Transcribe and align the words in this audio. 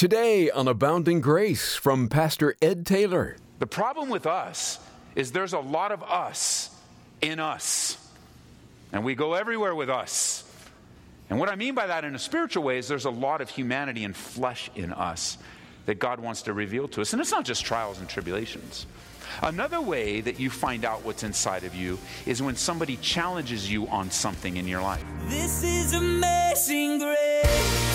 Today 0.00 0.50
on 0.50 0.66
Abounding 0.66 1.20
Grace 1.20 1.76
from 1.76 2.08
Pastor 2.08 2.56
Ed 2.62 2.86
Taylor. 2.86 3.36
The 3.58 3.66
problem 3.66 4.08
with 4.08 4.24
us 4.24 4.78
is 5.14 5.30
there's 5.32 5.52
a 5.52 5.58
lot 5.58 5.92
of 5.92 6.02
us 6.02 6.74
in 7.20 7.38
us. 7.38 7.98
And 8.94 9.04
we 9.04 9.14
go 9.14 9.34
everywhere 9.34 9.74
with 9.74 9.90
us. 9.90 10.42
And 11.28 11.38
what 11.38 11.50
I 11.50 11.54
mean 11.54 11.74
by 11.74 11.88
that 11.88 12.06
in 12.06 12.14
a 12.14 12.18
spiritual 12.18 12.62
way 12.62 12.78
is 12.78 12.88
there's 12.88 13.04
a 13.04 13.10
lot 13.10 13.42
of 13.42 13.50
humanity 13.50 14.04
and 14.04 14.16
flesh 14.16 14.70
in 14.74 14.90
us 14.94 15.36
that 15.84 15.98
God 15.98 16.18
wants 16.18 16.40
to 16.44 16.54
reveal 16.54 16.88
to 16.88 17.02
us. 17.02 17.12
And 17.12 17.20
it's 17.20 17.30
not 17.30 17.44
just 17.44 17.66
trials 17.66 17.98
and 18.00 18.08
tribulations. 18.08 18.86
Another 19.42 19.82
way 19.82 20.22
that 20.22 20.40
you 20.40 20.48
find 20.48 20.86
out 20.86 21.04
what's 21.04 21.24
inside 21.24 21.64
of 21.64 21.74
you 21.74 21.98
is 22.24 22.40
when 22.40 22.56
somebody 22.56 22.96
challenges 23.02 23.70
you 23.70 23.86
on 23.88 24.10
something 24.10 24.56
in 24.56 24.66
your 24.66 24.80
life. 24.80 25.04
This 25.26 25.62
is 25.62 25.92
amazing 25.92 27.00
grace. 27.00 27.89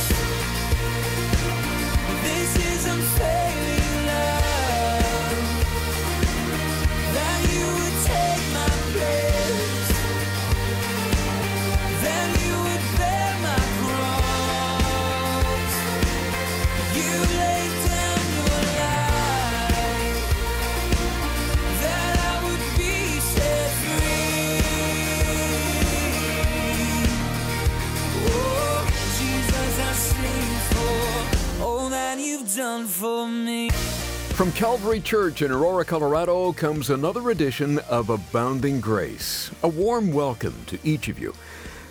From 34.35 34.51
Calvary 34.51 34.99
Church 34.99 35.41
in 35.41 35.49
Aurora, 35.49 35.85
Colorado 35.85 36.51
comes 36.51 36.89
another 36.89 37.29
edition 37.29 37.79
of 37.89 38.09
Abounding 38.09 38.81
Grace. 38.81 39.49
A 39.63 39.67
warm 39.69 40.11
welcome 40.11 40.53
to 40.65 40.77
each 40.83 41.07
of 41.07 41.17
you. 41.17 41.33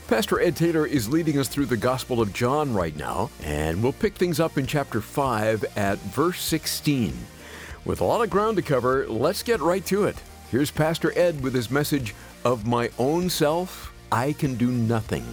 Pastor 0.09 0.39
Ed 0.39 0.55
Taylor 0.55 0.85
is 0.85 1.09
leading 1.09 1.39
us 1.39 1.49
through 1.49 1.65
the 1.65 1.79
Gospel 1.79 2.21
of 2.21 2.35
John 2.35 2.75
right 2.75 2.95
now, 2.99 3.31
and 3.43 3.83
we'll 3.83 3.95
pick 3.95 4.17
things 4.17 4.41
up 4.41 4.59
in 4.59 4.67
chapter 4.67 5.01
5 5.01 5.65
at 5.75 5.97
verse 6.01 6.39
16. 6.43 7.17
With 7.87 8.03
a 8.03 8.05
lot 8.05 8.23
of 8.23 8.29
ground 8.29 8.59
to 8.59 8.63
cover, 8.63 9.07
let's 9.09 9.43
get 9.43 9.61
right 9.61 9.87
to 9.87 10.05
it. 10.05 10.17
Here's 10.51 10.71
Pastor 10.71 11.19
Ed 11.19 11.43
with 11.43 11.55
his 11.55 11.71
message 11.71 12.15
of 12.45 12.67
my 12.67 12.91
own 12.99 13.31
self, 13.31 13.91
I 14.13 14.35
can 14.35 14.57
do 14.57 14.71
nothing. 14.71 15.25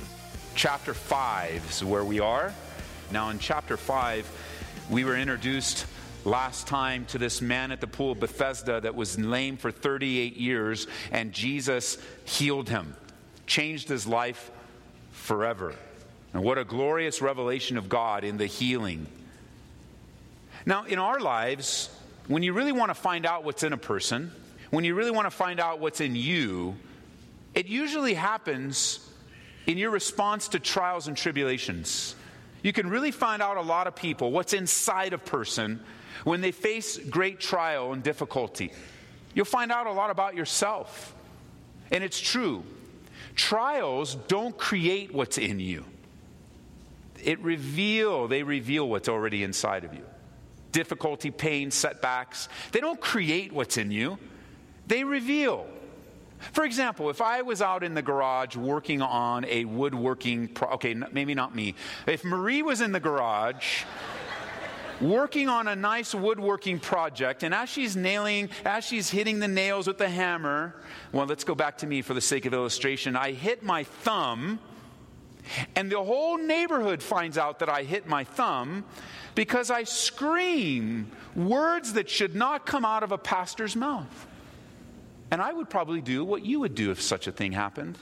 chapter 0.55 0.93
5 0.93 1.71
is 1.71 1.83
where 1.83 2.05
we 2.05 2.21
are. 2.21 2.53
Now, 3.11 3.31
in 3.31 3.37
chapter 3.37 3.75
5, 3.75 4.87
we 4.89 5.03
were 5.03 5.17
introduced 5.17 5.85
last 6.25 6.67
time 6.67 7.05
to 7.05 7.17
this 7.17 7.41
man 7.41 7.71
at 7.71 7.81
the 7.81 7.87
pool 7.87 8.11
of 8.11 8.19
Bethesda 8.19 8.81
that 8.81 8.95
was 8.95 9.17
lame 9.17 9.57
for 9.57 9.71
38 9.71 10.37
years, 10.37 10.87
and 11.11 11.31
Jesus 11.31 11.97
healed 12.25 12.69
him, 12.69 12.95
changed 13.47 13.89
his 13.89 14.05
life 14.05 14.51
forever. 15.11 15.75
And 16.33 16.43
what 16.43 16.57
a 16.57 16.63
glorious 16.63 17.21
revelation 17.21 17.77
of 17.77 17.89
God 17.89 18.23
in 18.23 18.37
the 18.37 18.45
healing. 18.45 19.07
Now, 20.65 20.85
in 20.85 20.99
our 20.99 21.19
lives, 21.19 21.89
when 22.27 22.43
you 22.43 22.53
really 22.53 22.71
want 22.71 22.89
to 22.89 22.95
find 22.95 23.25
out 23.25 23.43
what's 23.43 23.63
in 23.63 23.73
a 23.73 23.77
person, 23.77 24.31
when 24.69 24.85
you 24.85 24.95
really 24.95 25.11
want 25.11 25.25
to 25.25 25.31
find 25.31 25.59
out 25.59 25.79
what's 25.79 25.99
in 25.99 26.15
you, 26.15 26.75
it 27.53 27.67
usually 27.67 28.13
happens 28.13 29.09
in 29.67 29.77
your 29.77 29.89
response 29.89 30.47
to 30.49 30.59
trials 30.59 31.07
and 31.07 31.17
tribulations. 31.17 32.15
You 32.63 32.73
can 32.73 32.89
really 32.89 33.11
find 33.11 33.41
out 33.41 33.57
a 33.57 33.61
lot 33.61 33.87
of 33.87 33.95
people, 33.95 34.31
what's 34.31 34.53
inside 34.53 35.13
a 35.13 35.17
person, 35.17 35.83
when 36.23 36.41
they 36.41 36.51
face 36.51 36.97
great 36.97 37.39
trial 37.39 37.93
and 37.93 38.03
difficulty. 38.03 38.71
You'll 39.33 39.45
find 39.45 39.71
out 39.71 39.87
a 39.87 39.91
lot 39.91 40.09
about 40.09 40.35
yourself. 40.35 41.15
And 41.91 42.03
it's 42.03 42.19
true. 42.19 42.63
Trials 43.35 44.15
don't 44.27 44.57
create 44.57 45.13
what's 45.13 45.37
in 45.37 45.59
you. 45.59 45.85
It 47.23 47.39
reveal, 47.39 48.27
they 48.27 48.43
reveal 48.43 48.87
what's 48.89 49.07
already 49.07 49.43
inside 49.43 49.83
of 49.83 49.93
you. 49.93 50.03
Difficulty, 50.71 51.31
pain, 51.31 51.69
setbacks, 51.71 52.49
they 52.71 52.79
don't 52.79 52.99
create 52.99 53.51
what's 53.51 53.77
in 53.77 53.91
you. 53.91 54.17
They 54.87 55.03
reveal. 55.03 55.67
For 56.53 56.63
example, 56.63 57.09
if 57.09 57.21
I 57.21 57.43
was 57.43 57.61
out 57.61 57.83
in 57.83 57.93
the 57.93 58.01
garage 58.01 58.55
working 58.55 59.01
on 59.01 59.45
a 59.45 59.65
woodworking, 59.65 60.47
pro- 60.47 60.69
okay, 60.69 60.95
maybe 61.11 61.35
not 61.35 61.53
me. 61.53 61.75
If 62.07 62.23
Marie 62.23 62.63
was 62.63 62.81
in 62.81 62.91
the 62.91 62.99
garage 62.99 63.83
working 65.01 65.49
on 65.49 65.67
a 65.67 65.75
nice 65.75 66.13
woodworking 66.13 66.79
project, 66.79 67.43
and 67.43 67.53
as 67.53 67.69
she's 67.69 67.95
nailing, 67.95 68.49
as 68.65 68.85
she's 68.85 69.09
hitting 69.09 69.39
the 69.39 69.47
nails 69.47 69.87
with 69.87 69.97
the 69.97 70.09
hammer, 70.09 70.75
well, 71.11 71.25
let's 71.25 71.43
go 71.43 71.55
back 71.55 71.79
to 71.79 71.87
me 71.87 72.01
for 72.01 72.13
the 72.13 72.21
sake 72.21 72.45
of 72.45 72.53
illustration. 72.53 73.15
I 73.15 73.31
hit 73.31 73.63
my 73.63 73.83
thumb, 73.83 74.59
and 75.75 75.91
the 75.91 76.01
whole 76.01 76.37
neighborhood 76.37 77.01
finds 77.01 77.37
out 77.37 77.59
that 77.59 77.69
I 77.69 77.83
hit 77.83 78.07
my 78.07 78.23
thumb 78.23 78.85
because 79.33 79.71
I 79.71 79.83
scream 79.83 81.11
words 81.35 81.93
that 81.93 82.09
should 82.09 82.35
not 82.35 82.65
come 82.65 82.85
out 82.85 83.03
of 83.03 83.11
a 83.11 83.17
pastor's 83.17 83.75
mouth. 83.75 84.27
And 85.31 85.41
I 85.41 85.53
would 85.53 85.69
probably 85.69 86.01
do 86.01 86.25
what 86.25 86.45
you 86.45 86.59
would 86.59 86.75
do 86.75 86.91
if 86.91 87.01
such 87.01 87.25
a 87.25 87.31
thing 87.31 87.53
happened. 87.53 87.97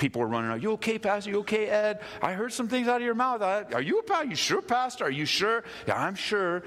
People 0.00 0.22
are 0.22 0.26
running 0.26 0.50
out. 0.50 0.62
You 0.62 0.72
okay, 0.72 0.98
Pastor? 0.98 1.28
You 1.28 1.40
okay, 1.40 1.66
Ed? 1.68 2.00
I 2.22 2.32
heard 2.32 2.54
some 2.54 2.68
things 2.68 2.88
out 2.88 2.96
of 2.96 3.02
your 3.02 3.14
mouth. 3.14 3.42
I- 3.42 3.64
Are 3.74 3.82
you 3.82 4.00
a? 4.00 4.26
You 4.26 4.34
sure, 4.34 4.62
Pastor? 4.62 5.04
Are 5.04 5.10
you 5.10 5.26
sure? 5.26 5.62
Yeah, 5.86 6.00
I'm 6.02 6.14
sure. 6.14 6.62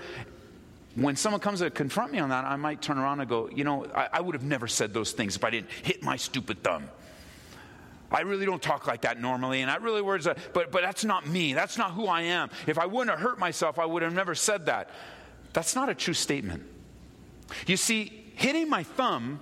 When 0.94 1.16
someone 1.16 1.42
comes 1.42 1.58
to 1.58 1.72
confront 1.72 2.12
me 2.12 2.20
on 2.20 2.30
that, 2.30 2.46
I 2.46 2.58
might 2.58 2.80
turn 2.84 3.00
around 3.00 3.22
and 3.22 3.28
go, 3.28 3.50
you 3.50 3.64
know, 3.64 3.88
I, 3.96 4.08
I 4.14 4.22
would 4.22 4.36
have 4.36 4.44
never 4.44 4.68
said 4.68 4.94
those 4.94 5.14
things 5.14 5.36
if 5.36 5.44
I 5.44 5.50
didn't 5.50 5.72
hit 5.72 6.04
my 6.04 6.16
stupid 6.16 6.62
thumb. 6.64 6.88
I 8.12 8.22
really 8.22 8.46
don't 8.46 8.62
talk 8.62 8.86
like 8.86 9.02
that 9.02 9.20
normally, 9.20 9.62
and 9.64 9.72
I 9.72 9.78
really 9.78 10.04
words, 10.04 10.28
uh, 10.28 10.36
but 10.54 10.72
but 10.72 10.84
that's 10.84 11.04
not 11.04 11.26
me. 11.26 11.54
That's 11.54 11.76
not 11.76 11.94
who 11.94 12.06
I 12.06 12.22
am. 12.22 12.52
If 12.68 12.78
I 12.78 12.86
wouldn't 12.86 13.10
have 13.10 13.20
hurt 13.20 13.40
myself, 13.40 13.80
I 13.80 13.86
would 13.86 14.04
have 14.04 14.14
never 14.14 14.36
said 14.36 14.68
that. 14.68 14.92
That's 15.54 15.74
not 15.74 15.90
a 15.90 15.96
true 15.96 16.14
statement. 16.14 16.62
You 17.66 17.78
see, 17.78 18.26
hitting 18.36 18.70
my 18.70 18.84
thumb 18.84 19.40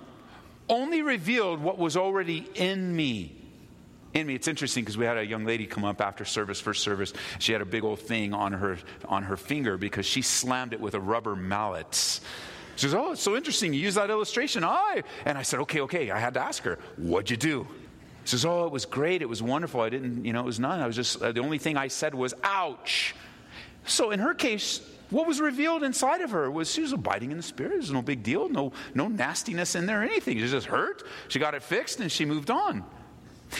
only 0.70 1.02
revealed 1.02 1.60
what 1.60 1.76
was 1.76 1.98
already 1.98 2.48
in 2.54 2.96
me. 2.96 3.41
In 4.14 4.26
me, 4.26 4.34
it's 4.34 4.48
interesting 4.48 4.84
because 4.84 4.98
we 4.98 5.06
had 5.06 5.16
a 5.16 5.24
young 5.24 5.46
lady 5.46 5.66
come 5.66 5.84
up 5.84 6.00
after 6.00 6.24
service, 6.24 6.60
first 6.60 6.82
service. 6.82 7.14
She 7.38 7.52
had 7.52 7.62
a 7.62 7.66
big 7.66 7.82
old 7.82 7.98
thing 7.98 8.34
on 8.34 8.52
her 8.52 8.78
on 9.06 9.22
her 9.22 9.36
finger 9.36 9.78
because 9.78 10.04
she 10.04 10.20
slammed 10.20 10.74
it 10.74 10.80
with 10.80 10.94
a 10.94 11.00
rubber 11.00 11.34
mallet. 11.34 12.20
She 12.76 12.82
says, 12.82 12.94
"Oh, 12.94 13.12
it's 13.12 13.22
so 13.22 13.36
interesting. 13.36 13.72
You 13.72 13.80
use 13.80 13.94
that 13.94 14.10
illustration." 14.10 14.64
I 14.64 15.02
and 15.24 15.38
I 15.38 15.42
said, 15.42 15.60
"Okay, 15.60 15.80
okay." 15.80 16.10
I 16.10 16.18
had 16.18 16.34
to 16.34 16.40
ask 16.40 16.62
her, 16.64 16.78
"What'd 16.96 17.30
you 17.30 17.38
do?" 17.38 17.66
She 18.24 18.30
says, 18.30 18.44
"Oh, 18.44 18.66
it 18.66 18.72
was 18.72 18.84
great. 18.84 19.22
It 19.22 19.28
was 19.28 19.42
wonderful. 19.42 19.80
I 19.80 19.88
didn't, 19.88 20.24
you 20.26 20.32
know, 20.34 20.40
it 20.40 20.46
was 20.46 20.60
none. 20.60 20.80
I 20.80 20.86
was 20.86 20.96
just 20.96 21.22
uh, 21.22 21.32
the 21.32 21.40
only 21.40 21.58
thing 21.58 21.78
I 21.78 21.88
said 21.88 22.14
was 22.14 22.34
ouch." 22.42 23.14
So 23.84 24.10
in 24.10 24.20
her 24.20 24.34
case, 24.34 24.80
what 25.08 25.26
was 25.26 25.40
revealed 25.40 25.82
inside 25.82 26.20
of 26.20 26.30
her 26.30 26.50
was 26.50 26.70
she 26.70 26.82
was 26.82 26.92
abiding 26.92 27.30
in 27.30 27.38
the 27.38 27.42
spirit. 27.42 27.72
There's 27.72 27.90
no 27.90 28.02
big 28.02 28.22
deal, 28.22 28.50
no 28.50 28.72
no 28.94 29.08
nastiness 29.08 29.74
in 29.74 29.86
there, 29.86 30.02
or 30.02 30.04
anything. 30.04 30.38
She 30.38 30.48
just 30.48 30.66
hurt. 30.66 31.02
She 31.28 31.38
got 31.38 31.54
it 31.54 31.62
fixed, 31.62 32.00
and 32.00 32.12
she 32.12 32.26
moved 32.26 32.50
on. 32.50 32.84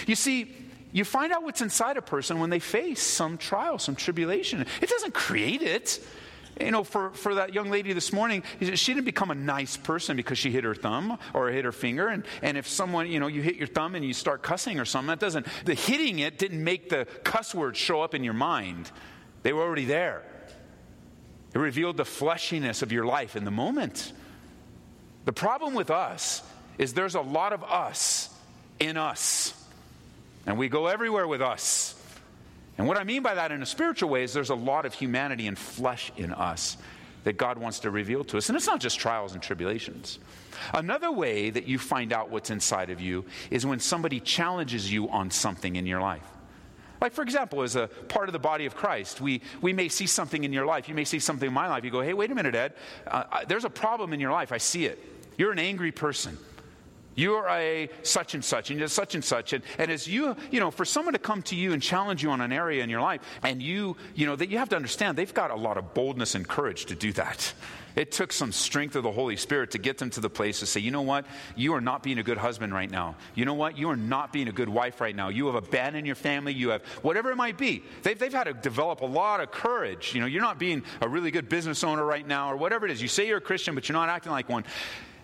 You 0.07 0.15
see, 0.15 0.55
you 0.93 1.05
find 1.05 1.33
out 1.33 1.43
what's 1.43 1.63
inside 1.63 1.97
a 1.97 2.03
person 2.03 2.39
when 2.39 2.51
they 2.51 2.59
face 2.59 3.01
some 3.03 3.39
trial, 3.39 3.79
some 3.79 3.97
tribulation. 3.97 4.67
It 4.81 4.89
doesn't 4.89 5.15
create 5.15 5.63
it. 5.63 6.05
You 6.61 6.71
know, 6.71 6.85
for, 6.85 7.11
for 7.13 7.37
that 7.37 7.55
young 7.55 7.71
lady 7.71 7.95
this 7.95 8.13
morning, 8.13 8.43
she 8.61 8.93
didn't 8.93 9.07
become 9.07 9.31
a 9.31 9.35
nice 9.35 9.79
person 9.79 10.19
because 10.19 10.37
she 10.37 10.51
hit 10.51 10.65
her 10.65 10.75
thumb 10.75 11.19
or 11.33 11.49
hit 11.49 11.65
her 11.65 11.73
finger. 11.73 12.09
And, 12.09 12.25
and 12.43 12.59
if 12.59 12.69
someone, 12.69 13.11
you 13.11 13.21
know, 13.21 13.27
you 13.27 13.41
hit 13.41 13.57
your 13.57 13.67
thumb 13.67 13.95
and 13.95 14.05
you 14.05 14.13
start 14.13 14.43
cussing 14.43 14.79
or 14.79 14.85
something, 14.85 15.09
that 15.09 15.19
doesn't, 15.19 15.47
the 15.65 15.75
hitting 15.75 16.19
it 16.19 16.39
didn't 16.39 16.63
make 16.63 16.91
the 16.91 17.07
cuss 17.25 17.55
words 17.55 17.79
show 17.79 18.03
up 18.03 18.15
in 18.15 18.23
your 18.23 18.35
mind. 18.35 18.91
They 19.43 19.55
were 19.55 19.63
already 19.63 19.87
there. 19.87 20.23
It 21.55 21.59
revealed 21.59 21.97
the 21.97 22.05
fleshiness 22.05 22.83
of 22.83 22.93
your 22.93 23.07
life 23.07 23.35
in 23.35 23.45
the 23.45 23.51
moment. 23.51 24.13
The 25.25 25.33
problem 25.33 25.75
with 25.75 25.91
us 25.91 26.43
is 26.77 26.93
there's 26.93 27.15
a 27.15 27.21
lot 27.21 27.53
of 27.53 27.63
us 27.65 28.29
in 28.79 28.99
us. 28.99 29.55
And 30.47 30.59
we 30.59 30.69
go 30.69 30.87
everywhere 30.87 31.27
with 31.27 31.43
us. 31.43 31.95
And 32.79 32.89
what 32.89 32.97
I 32.97 33.05
mean 33.05 33.23
by 33.23 33.35
that 33.35 33.53
in 33.53 33.63
a 33.63 33.67
spiritual 33.67 34.09
way 34.09 34.25
is 34.25 34.33
there's 34.33 34.51
a 34.51 34.55
lot 34.55 34.87
of 34.87 34.95
humanity 34.95 35.47
and 35.47 35.59
flesh 35.59 36.11
in 36.17 36.33
us 36.33 36.77
that 37.25 37.35
God 37.35 37.59
wants 37.59 37.81
to 37.81 37.91
reveal 37.91 38.25
to 38.25 38.39
us. 38.39 38.49
And 38.49 38.57
it's 38.57 38.67
not 38.67 38.81
just 38.81 38.99
trials 38.99 39.35
and 39.35 39.43
tribulations. 39.43 40.19
Another 40.75 41.13
way 41.13 41.51
that 41.51 41.67
you 41.67 41.79
find 41.79 42.13
out 42.13 42.31
what's 42.31 42.51
inside 42.51 42.91
of 42.91 43.01
you 43.01 43.25
is 43.51 43.65
when 43.65 43.79
somebody 43.79 44.21
challenges 44.21 44.93
you 44.93 45.09
on 45.09 45.31
something 45.31 45.77
in 45.77 45.87
your 45.87 46.01
life. 46.01 46.27
Like, 47.01 47.13
for 47.13 47.23
example, 47.23 47.63
as 47.63 47.75
a 47.75 47.89
part 48.09 48.29
of 48.29 48.33
the 48.33 48.39
body 48.39 48.65
of 48.65 48.77
Christ, 48.77 49.21
we, 49.21 49.43
we 49.61 49.73
may 49.73 49.89
see 49.89 50.07
something 50.07 50.45
in 50.45 50.53
your 50.53 50.67
life. 50.67 50.89
You 50.89 50.95
may 50.95 51.05
see 51.05 51.19
something 51.19 51.49
in 51.49 51.53
my 51.53 51.69
life. 51.69 51.85
You 51.85 51.91
go, 51.91 52.01
hey, 52.01 52.15
wait 52.15 52.31
a 52.31 52.35
minute, 52.35 52.55
Ed. 52.55 52.75
Uh, 53.07 53.25
I, 53.31 53.45
there's 53.45 53.65
a 53.65 53.71
problem 53.71 54.13
in 54.13 54.21
your 54.21 54.31
life. 54.31 54.53
I 54.53 54.59
see 54.59 54.87
it. 54.87 55.05
You're 55.37 55.51
an 55.51 55.59
angry 55.59 55.91
person. 55.91 56.39
You're 57.15 57.47
a 57.49 57.91
such 58.03 58.35
and 58.35 58.45
such, 58.45 58.71
and 58.71 58.79
you're 58.79 58.89
such 58.89 59.15
and 59.15 59.25
such. 59.25 59.53
And, 59.53 59.63
and 59.79 59.91
as 59.91 60.07
you, 60.07 60.37
you 60.51 60.61
know, 60.61 60.71
for 60.71 60.85
someone 60.85 61.13
to 61.13 61.19
come 61.19 61.43
to 61.43 61.57
you 61.57 61.73
and 61.73 61.83
challenge 61.83 62.23
you 62.23 62.31
on 62.31 62.41
an 62.41 62.53
area 62.53 62.83
in 62.83 62.91
your 62.91 63.01
life, 63.01 63.21
and 63.43 63.63
you, 63.63 63.97
you 64.15 64.27
know, 64.27 64.37
that 64.37 64.49
you 64.49 64.59
have 64.59 64.69
to 64.71 64.77
understand 64.77 65.19
they've 65.19 65.33
got 65.33 65.51
a 65.51 65.57
lot 65.57 65.77
of 65.77 65.95
boldness 65.95 66.35
and 66.35 66.49
courage 66.49 66.87
to 66.87 66.95
do 66.95 67.13
that. 67.13 67.53
It 67.95 68.11
took 68.11 68.33
some 68.33 68.53
strength 68.53 68.97
of 68.97 69.03
the 69.03 69.13
Holy 69.13 69.37
Spirit 69.37 69.73
to 69.73 69.79
get 69.79 69.99
them 69.99 70.09
to 70.11 70.21
the 70.21 70.31
place 70.31 70.61
to 70.61 70.67
say, 70.67 70.81
you 70.81 70.91
know 70.91 71.03
what? 71.03 71.27
You 71.57 71.75
are 71.75 71.81
not 71.81 72.03
being 72.03 72.19
a 72.19 72.23
good 72.23 72.39
husband 72.39 72.73
right 72.73 72.91
now. 72.91 73.17
You 73.35 73.45
know 73.45 73.55
what? 73.55 73.77
You 73.77 73.91
are 73.91 73.97
not 73.97 74.33
being 74.33 74.49
a 74.49 74.53
good 74.53 74.69
wife 74.71 75.01
right 75.01 75.15
now. 75.15 75.29
You 75.29 75.47
have 75.47 75.57
abandoned 75.57 76.07
your 76.07 76.17
family. 76.17 76.55
You 76.55 76.71
have 76.71 76.83
whatever 77.03 77.31
it 77.31 77.37
might 77.37 77.59
be. 77.59 77.83
They've, 78.03 78.19
they've 78.19 78.33
had 78.33 78.45
to 78.45 78.55
develop 78.55 79.03
a 79.03 79.07
lot 79.07 79.41
of 79.41 79.51
courage. 79.51 80.15
You 80.15 80.21
know, 80.21 80.27
you're 80.27 80.41
not 80.41 80.59
being 80.59 80.85
a 81.03 81.09
really 81.09 81.31
good 81.31 81.51
business 81.51 81.85
owner 81.85 82.05
right 82.05 82.27
now, 82.27 82.51
or 82.51 82.57
whatever 82.57 82.87
it 82.87 82.93
is. 82.93 83.03
You 83.03 83.09
say 83.09 83.29
you're 83.29 83.39
a 83.39 83.43
Christian, 83.43 83.75
but 83.75 83.89
you're 83.89 83.95
not 83.95 84.09
acting 84.09 84.33
like 84.33 84.49
one. 84.49 84.65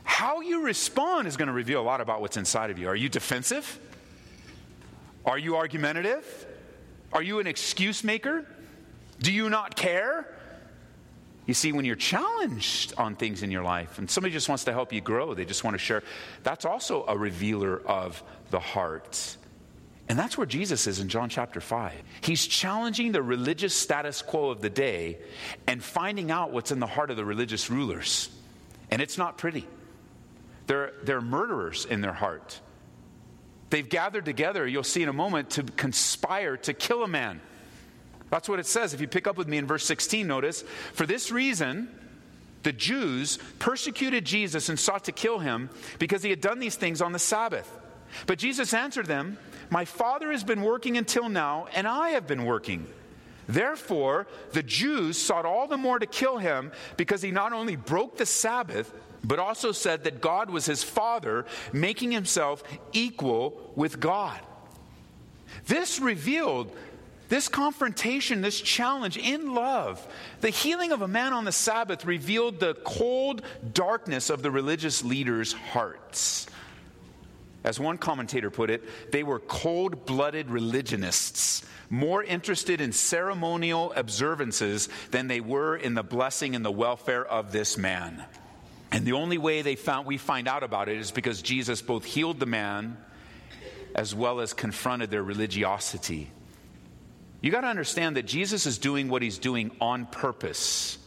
How 0.08 0.40
you 0.40 0.62
respond 0.62 1.28
is 1.28 1.36
going 1.36 1.48
to 1.48 1.52
reveal 1.52 1.82
a 1.82 1.84
lot 1.84 2.00
about 2.00 2.22
what's 2.22 2.38
inside 2.38 2.70
of 2.70 2.78
you. 2.78 2.88
Are 2.88 2.96
you 2.96 3.10
defensive? 3.10 3.78
Are 5.26 5.36
you 5.36 5.56
argumentative? 5.56 6.46
Are 7.12 7.22
you 7.22 7.40
an 7.40 7.46
excuse 7.46 8.02
maker? 8.02 8.46
Do 9.20 9.30
you 9.30 9.50
not 9.50 9.76
care? 9.76 10.34
You 11.44 11.52
see, 11.52 11.72
when 11.72 11.84
you're 11.84 11.94
challenged 11.94 12.94
on 12.96 13.16
things 13.16 13.42
in 13.42 13.50
your 13.50 13.62
life 13.62 13.98
and 13.98 14.10
somebody 14.10 14.32
just 14.32 14.48
wants 14.48 14.64
to 14.64 14.72
help 14.72 14.94
you 14.94 15.02
grow, 15.02 15.34
they 15.34 15.44
just 15.44 15.62
want 15.62 15.74
to 15.74 15.78
share, 15.78 16.02
that's 16.42 16.64
also 16.64 17.04
a 17.06 17.16
revealer 17.16 17.78
of 17.86 18.20
the 18.50 18.58
heart. 18.58 19.36
And 20.08 20.18
that's 20.18 20.38
where 20.38 20.46
Jesus 20.46 20.86
is 20.86 21.00
in 21.00 21.10
John 21.10 21.28
chapter 21.28 21.60
5. 21.60 21.92
He's 22.22 22.46
challenging 22.46 23.12
the 23.12 23.22
religious 23.22 23.74
status 23.74 24.22
quo 24.22 24.48
of 24.48 24.62
the 24.62 24.70
day 24.70 25.18
and 25.66 25.84
finding 25.84 26.30
out 26.30 26.50
what's 26.50 26.72
in 26.72 26.80
the 26.80 26.86
heart 26.86 27.10
of 27.10 27.18
the 27.18 27.26
religious 27.26 27.68
rulers. 27.68 28.30
And 28.90 29.02
it's 29.02 29.18
not 29.18 29.36
pretty. 29.36 29.66
They're, 30.68 30.92
they're 31.02 31.20
murderers 31.20 31.86
in 31.86 32.02
their 32.02 32.12
heart. 32.12 32.60
They've 33.70 33.88
gathered 33.88 34.24
together, 34.24 34.66
you'll 34.66 34.84
see 34.84 35.02
in 35.02 35.08
a 35.08 35.14
moment, 35.14 35.50
to 35.50 35.62
conspire 35.62 36.56
to 36.58 36.72
kill 36.72 37.02
a 37.02 37.08
man. 37.08 37.40
That's 38.30 38.48
what 38.48 38.60
it 38.60 38.66
says. 38.66 38.94
If 38.94 39.00
you 39.00 39.08
pick 39.08 39.26
up 39.26 39.36
with 39.36 39.48
me 39.48 39.56
in 39.56 39.66
verse 39.66 39.84
16, 39.84 40.26
notice, 40.26 40.62
for 40.92 41.06
this 41.06 41.30
reason, 41.30 41.88
the 42.62 42.72
Jews 42.72 43.38
persecuted 43.58 44.24
Jesus 44.24 44.68
and 44.68 44.78
sought 44.78 45.04
to 45.04 45.12
kill 45.12 45.38
him 45.38 45.70
because 45.98 46.22
he 46.22 46.30
had 46.30 46.40
done 46.40 46.58
these 46.58 46.76
things 46.76 47.00
on 47.00 47.12
the 47.12 47.18
Sabbath. 47.18 47.70
But 48.26 48.38
Jesus 48.38 48.74
answered 48.74 49.06
them, 49.06 49.38
My 49.70 49.86
Father 49.86 50.30
has 50.32 50.44
been 50.44 50.62
working 50.62 50.98
until 50.98 51.28
now, 51.28 51.66
and 51.74 51.86
I 51.86 52.10
have 52.10 52.26
been 52.26 52.44
working. 52.44 52.86
Therefore, 53.48 54.26
the 54.52 54.62
Jews 54.62 55.16
sought 55.16 55.46
all 55.46 55.66
the 55.66 55.78
more 55.78 55.98
to 55.98 56.06
kill 56.06 56.38
him 56.38 56.70
because 56.96 57.22
he 57.22 57.30
not 57.30 57.52
only 57.52 57.76
broke 57.76 58.18
the 58.18 58.26
Sabbath, 58.26 58.92
but 59.24 59.38
also 59.38 59.72
said 59.72 60.04
that 60.04 60.20
God 60.20 60.50
was 60.50 60.66
his 60.66 60.84
father, 60.84 61.46
making 61.72 62.12
himself 62.12 62.62
equal 62.92 63.72
with 63.74 63.98
God. 63.98 64.38
This 65.66 65.98
revealed 65.98 66.74
this 67.28 67.48
confrontation, 67.48 68.40
this 68.40 68.60
challenge 68.60 69.18
in 69.18 69.54
love, 69.54 70.06
the 70.40 70.48
healing 70.48 70.92
of 70.92 71.02
a 71.02 71.08
man 71.08 71.32
on 71.34 71.44
the 71.44 71.52
Sabbath 71.52 72.06
revealed 72.06 72.58
the 72.58 72.74
cold 72.84 73.42
darkness 73.74 74.30
of 74.30 74.42
the 74.42 74.50
religious 74.50 75.04
leaders' 75.04 75.52
hearts. 75.52 76.46
As 77.64 77.80
one 77.80 77.98
commentator 77.98 78.50
put 78.50 78.70
it, 78.70 78.84
they 79.10 79.22
were 79.22 79.40
cold 79.40 80.06
blooded 80.06 80.50
religionists, 80.50 81.64
more 81.90 82.22
interested 82.22 82.80
in 82.80 82.92
ceremonial 82.92 83.92
observances 83.96 84.88
than 85.10 85.26
they 85.26 85.40
were 85.40 85.76
in 85.76 85.94
the 85.94 86.02
blessing 86.02 86.54
and 86.54 86.64
the 86.64 86.70
welfare 86.70 87.24
of 87.24 87.50
this 87.50 87.76
man. 87.76 88.24
And 88.90 89.04
the 89.04 89.12
only 89.12 89.38
way 89.38 89.62
they 89.62 89.76
found 89.76 90.06
we 90.06 90.16
find 90.16 90.48
out 90.48 90.62
about 90.62 90.88
it 90.88 90.98
is 90.98 91.10
because 91.10 91.42
Jesus 91.42 91.82
both 91.82 92.04
healed 92.04 92.40
the 92.40 92.46
man 92.46 92.96
as 93.94 94.14
well 94.14 94.40
as 94.40 94.54
confronted 94.54 95.10
their 95.10 95.22
religiosity. 95.22 96.30
You 97.40 97.50
got 97.50 97.62
to 97.62 97.68
understand 97.68 98.16
that 98.16 98.26
Jesus 98.26 98.66
is 98.66 98.78
doing 98.78 99.08
what 99.08 99.22
he's 99.22 99.38
doing 99.38 99.70
on 99.80 100.06
purpose. 100.06 100.98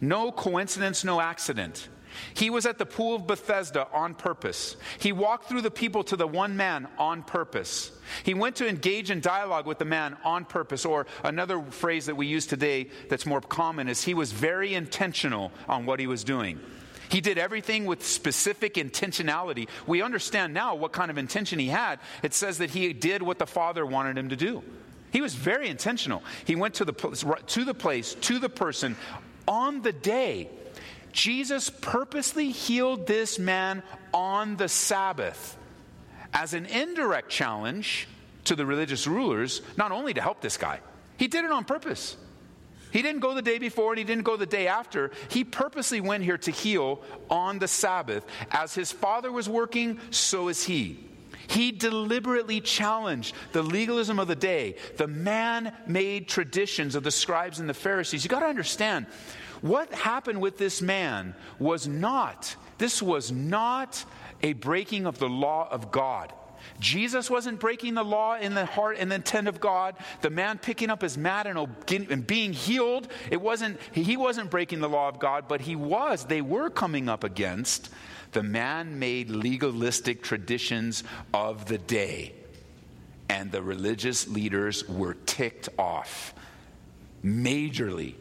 No 0.00 0.30
coincidence, 0.30 1.04
no 1.04 1.20
accident. 1.20 1.88
He 2.34 2.50
was 2.50 2.66
at 2.66 2.78
the 2.78 2.86
pool 2.86 3.16
of 3.16 3.26
Bethesda 3.26 3.88
on 3.92 4.14
purpose. 4.14 4.76
He 4.98 5.12
walked 5.12 5.48
through 5.48 5.62
the 5.62 5.70
people 5.70 6.04
to 6.04 6.16
the 6.16 6.26
one 6.26 6.56
man 6.56 6.88
on 6.98 7.22
purpose. 7.22 7.92
He 8.22 8.34
went 8.34 8.56
to 8.56 8.68
engage 8.68 9.10
in 9.10 9.20
dialogue 9.20 9.66
with 9.66 9.78
the 9.78 9.84
man 9.84 10.16
on 10.24 10.44
purpose. 10.44 10.84
Or 10.84 11.06
another 11.24 11.62
phrase 11.62 12.06
that 12.06 12.16
we 12.16 12.26
use 12.26 12.46
today 12.46 12.90
that's 13.08 13.26
more 13.26 13.40
common 13.40 13.88
is 13.88 14.02
he 14.02 14.14
was 14.14 14.32
very 14.32 14.74
intentional 14.74 15.52
on 15.68 15.86
what 15.86 16.00
he 16.00 16.06
was 16.06 16.24
doing. 16.24 16.58
He 17.08 17.20
did 17.20 17.38
everything 17.38 17.86
with 17.86 18.04
specific 18.04 18.74
intentionality. 18.74 19.68
We 19.86 20.02
understand 20.02 20.52
now 20.52 20.74
what 20.74 20.92
kind 20.92 21.10
of 21.10 21.18
intention 21.18 21.58
he 21.58 21.68
had. 21.68 22.00
It 22.22 22.34
says 22.34 22.58
that 22.58 22.70
he 22.70 22.92
did 22.92 23.22
what 23.22 23.38
the 23.38 23.46
Father 23.46 23.86
wanted 23.86 24.18
him 24.18 24.28
to 24.28 24.36
do. 24.36 24.62
He 25.10 25.22
was 25.22 25.34
very 25.34 25.68
intentional. 25.68 26.22
He 26.44 26.54
went 26.54 26.74
to 26.74 26.84
the, 26.84 26.92
to 26.92 27.64
the 27.64 27.74
place, 27.74 28.14
to 28.14 28.38
the 28.38 28.50
person 28.50 28.96
on 29.46 29.80
the 29.80 29.92
day. 29.92 30.50
Jesus 31.12 31.70
purposely 31.70 32.50
healed 32.50 33.06
this 33.06 33.38
man 33.38 33.82
on 34.12 34.56
the 34.56 34.68
Sabbath 34.68 35.56
as 36.32 36.54
an 36.54 36.66
indirect 36.66 37.30
challenge 37.30 38.08
to 38.44 38.54
the 38.54 38.66
religious 38.66 39.06
rulers, 39.06 39.62
not 39.76 39.92
only 39.92 40.14
to 40.14 40.20
help 40.20 40.40
this 40.40 40.56
guy, 40.56 40.80
he 41.16 41.28
did 41.28 41.44
it 41.44 41.50
on 41.50 41.64
purpose. 41.64 42.16
He 42.90 43.02
didn't 43.02 43.20
go 43.20 43.34
the 43.34 43.42
day 43.42 43.58
before 43.58 43.92
and 43.92 43.98
he 43.98 44.04
didn't 44.04 44.24
go 44.24 44.36
the 44.36 44.46
day 44.46 44.66
after. 44.66 45.10
He 45.28 45.44
purposely 45.44 46.00
went 46.00 46.24
here 46.24 46.38
to 46.38 46.50
heal 46.50 47.02
on 47.28 47.58
the 47.58 47.68
Sabbath. 47.68 48.24
As 48.50 48.74
his 48.74 48.92
father 48.92 49.30
was 49.30 49.48
working, 49.48 50.00
so 50.10 50.48
is 50.48 50.64
he. 50.64 51.04
He 51.48 51.72
deliberately 51.72 52.60
challenged 52.60 53.34
the 53.52 53.62
legalism 53.62 54.18
of 54.18 54.28
the 54.28 54.36
day, 54.36 54.76
the 54.96 55.08
man 55.08 55.72
made 55.86 56.28
traditions 56.28 56.94
of 56.94 57.02
the 57.02 57.10
scribes 57.10 57.58
and 57.58 57.68
the 57.68 57.74
Pharisees. 57.74 58.22
You 58.22 58.28
got 58.28 58.40
to 58.40 58.46
understand, 58.46 59.06
what 59.60 59.92
happened 59.92 60.40
with 60.40 60.58
this 60.58 60.80
man 60.82 61.34
was 61.58 61.86
not, 61.86 62.54
this 62.78 63.02
was 63.02 63.32
not 63.32 64.04
a 64.42 64.52
breaking 64.54 65.06
of 65.06 65.18
the 65.18 65.28
law 65.28 65.68
of 65.70 65.90
God. 65.90 66.32
Jesus 66.80 67.30
wasn't 67.30 67.60
breaking 67.60 67.94
the 67.94 68.04
law 68.04 68.36
in 68.36 68.54
the 68.54 68.66
heart 68.66 68.96
and 68.98 69.10
the 69.10 69.16
intent 69.16 69.48
of 69.48 69.60
God. 69.60 69.96
The 70.20 70.30
man 70.30 70.58
picking 70.58 70.90
up 70.90 71.02
his 71.02 71.16
mat 71.16 71.46
and, 71.46 71.58
and 71.90 72.26
being 72.26 72.52
healed, 72.52 73.08
it 73.30 73.40
wasn't, 73.40 73.80
he 73.92 74.16
wasn't 74.16 74.50
breaking 74.50 74.80
the 74.80 74.88
law 74.88 75.08
of 75.08 75.18
God, 75.18 75.46
but 75.48 75.60
he 75.60 75.76
was. 75.76 76.24
They 76.24 76.42
were 76.42 76.70
coming 76.70 77.08
up 77.08 77.24
against 77.24 77.90
the 78.32 78.42
man 78.42 78.98
made 78.98 79.30
legalistic 79.30 80.22
traditions 80.22 81.04
of 81.32 81.66
the 81.66 81.78
day. 81.78 82.34
And 83.28 83.50
the 83.50 83.62
religious 83.62 84.28
leaders 84.28 84.88
were 84.88 85.14
ticked 85.14 85.68
off 85.78 86.34
majorly. 87.24 88.14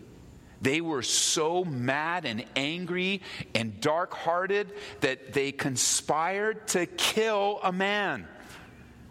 They 0.62 0.82
were 0.82 1.04
so 1.04 1.64
mad 1.64 2.26
and 2.26 2.44
angry 2.56 3.22
and 3.54 3.80
dark 3.80 4.14
hearted 4.14 4.72
that 5.02 5.34
they 5.34 5.52
conspired 5.52 6.68
to 6.70 6.86
kill 6.86 7.60
a 7.64 7.72
man. 7.72 8.28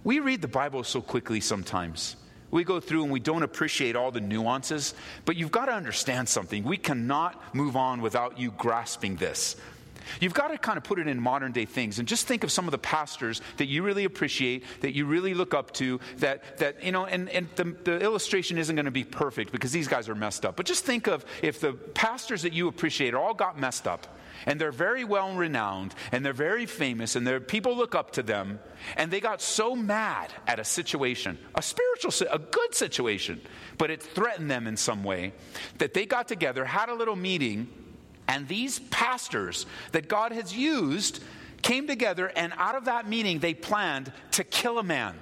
We 0.02 0.20
read 0.20 0.42
the 0.42 0.48
Bible 0.48 0.84
so 0.84 1.00
quickly 1.00 1.40
sometimes. 1.40 2.16
We 2.50 2.64
go 2.64 2.80
through 2.80 3.02
and 3.02 3.12
we 3.12 3.20
don't 3.20 3.42
appreciate 3.42 3.96
all 3.96 4.10
the 4.10 4.20
nuances, 4.20 4.94
but 5.24 5.36
you've 5.36 5.50
got 5.50 5.66
to 5.66 5.72
understand 5.72 6.28
something. 6.28 6.62
We 6.64 6.76
cannot 6.76 7.54
move 7.54 7.76
on 7.76 8.00
without 8.00 8.38
you 8.38 8.52
grasping 8.52 9.16
this. 9.16 9.56
You've 10.20 10.34
got 10.34 10.48
to 10.48 10.58
kind 10.58 10.78
of 10.78 10.84
put 10.84 10.98
it 10.98 11.06
in 11.06 11.20
modern 11.20 11.52
day 11.52 11.64
things 11.64 11.98
and 11.98 12.06
just 12.06 12.26
think 12.26 12.44
of 12.44 12.52
some 12.52 12.66
of 12.66 12.72
the 12.72 12.78
pastors 12.78 13.40
that 13.56 13.66
you 13.66 13.82
really 13.82 14.04
appreciate, 14.04 14.64
that 14.80 14.94
you 14.94 15.06
really 15.06 15.34
look 15.34 15.54
up 15.54 15.72
to, 15.75 16.00
that, 16.18 16.58
that 16.58 16.82
you 16.82 16.92
know, 16.92 17.06
and, 17.06 17.28
and 17.30 17.48
the, 17.56 17.64
the 17.84 18.00
illustration 18.00 18.58
isn't 18.58 18.75
going 18.75 18.86
to 18.86 18.90
be 18.90 19.04
perfect 19.04 19.52
because 19.52 19.72
these 19.72 19.88
guys 19.88 20.08
are 20.08 20.14
messed 20.14 20.44
up. 20.44 20.56
But 20.56 20.66
just 20.66 20.84
think 20.84 21.06
of 21.06 21.25
if 21.42 21.60
the 21.60 21.72
pastors 21.72 22.42
that 22.42 22.52
you 22.52 22.68
appreciate 22.68 23.14
all 23.14 23.34
got 23.34 23.58
messed 23.58 23.86
up 23.86 24.06
and 24.44 24.60
they're 24.60 24.72
very 24.72 25.04
well 25.04 25.34
renowned 25.34 25.94
and 26.12 26.25
they're 26.25 26.32
very 26.32 26.66
famous 26.66 27.16
and 27.16 27.26
their 27.26 27.40
people 27.40 27.76
look 27.76 27.94
up 27.94 28.12
to 28.12 28.22
them 28.22 28.58
and 28.96 29.10
they 29.10 29.20
got 29.20 29.40
so 29.40 29.75
mad 29.75 30.32
at 30.46 30.58
a 30.58 30.64
situation, 30.64 31.38
a 31.54 31.62
spiritual, 31.62 32.12
a 32.30 32.38
good 32.38 32.75
situation, 32.75 33.40
but 33.78 33.90
it 33.90 34.02
threatened 34.02 34.50
them 34.50 34.66
in 34.66 34.76
some 34.76 35.02
way 35.02 35.32
that 35.78 35.94
they 35.94 36.06
got 36.06 36.28
together, 36.28 36.64
had 36.64 36.88
a 36.88 36.94
little 36.94 37.16
meeting 37.16 37.68
and 38.28 38.49
these 38.49 38.78
pastors 38.78 39.66
that 39.92 40.09
God 40.09 40.33
has 40.33 40.56
used 40.56 41.23
came 41.62 41.87
together, 41.87 42.26
and 42.37 42.52
out 42.56 42.75
of 42.75 42.85
that 42.85 43.09
meeting, 43.09 43.38
they 43.38 43.54
planned 43.54 44.12
to 44.33 44.45
kill 44.45 44.78
a 44.78 44.83
man. 44.83 45.14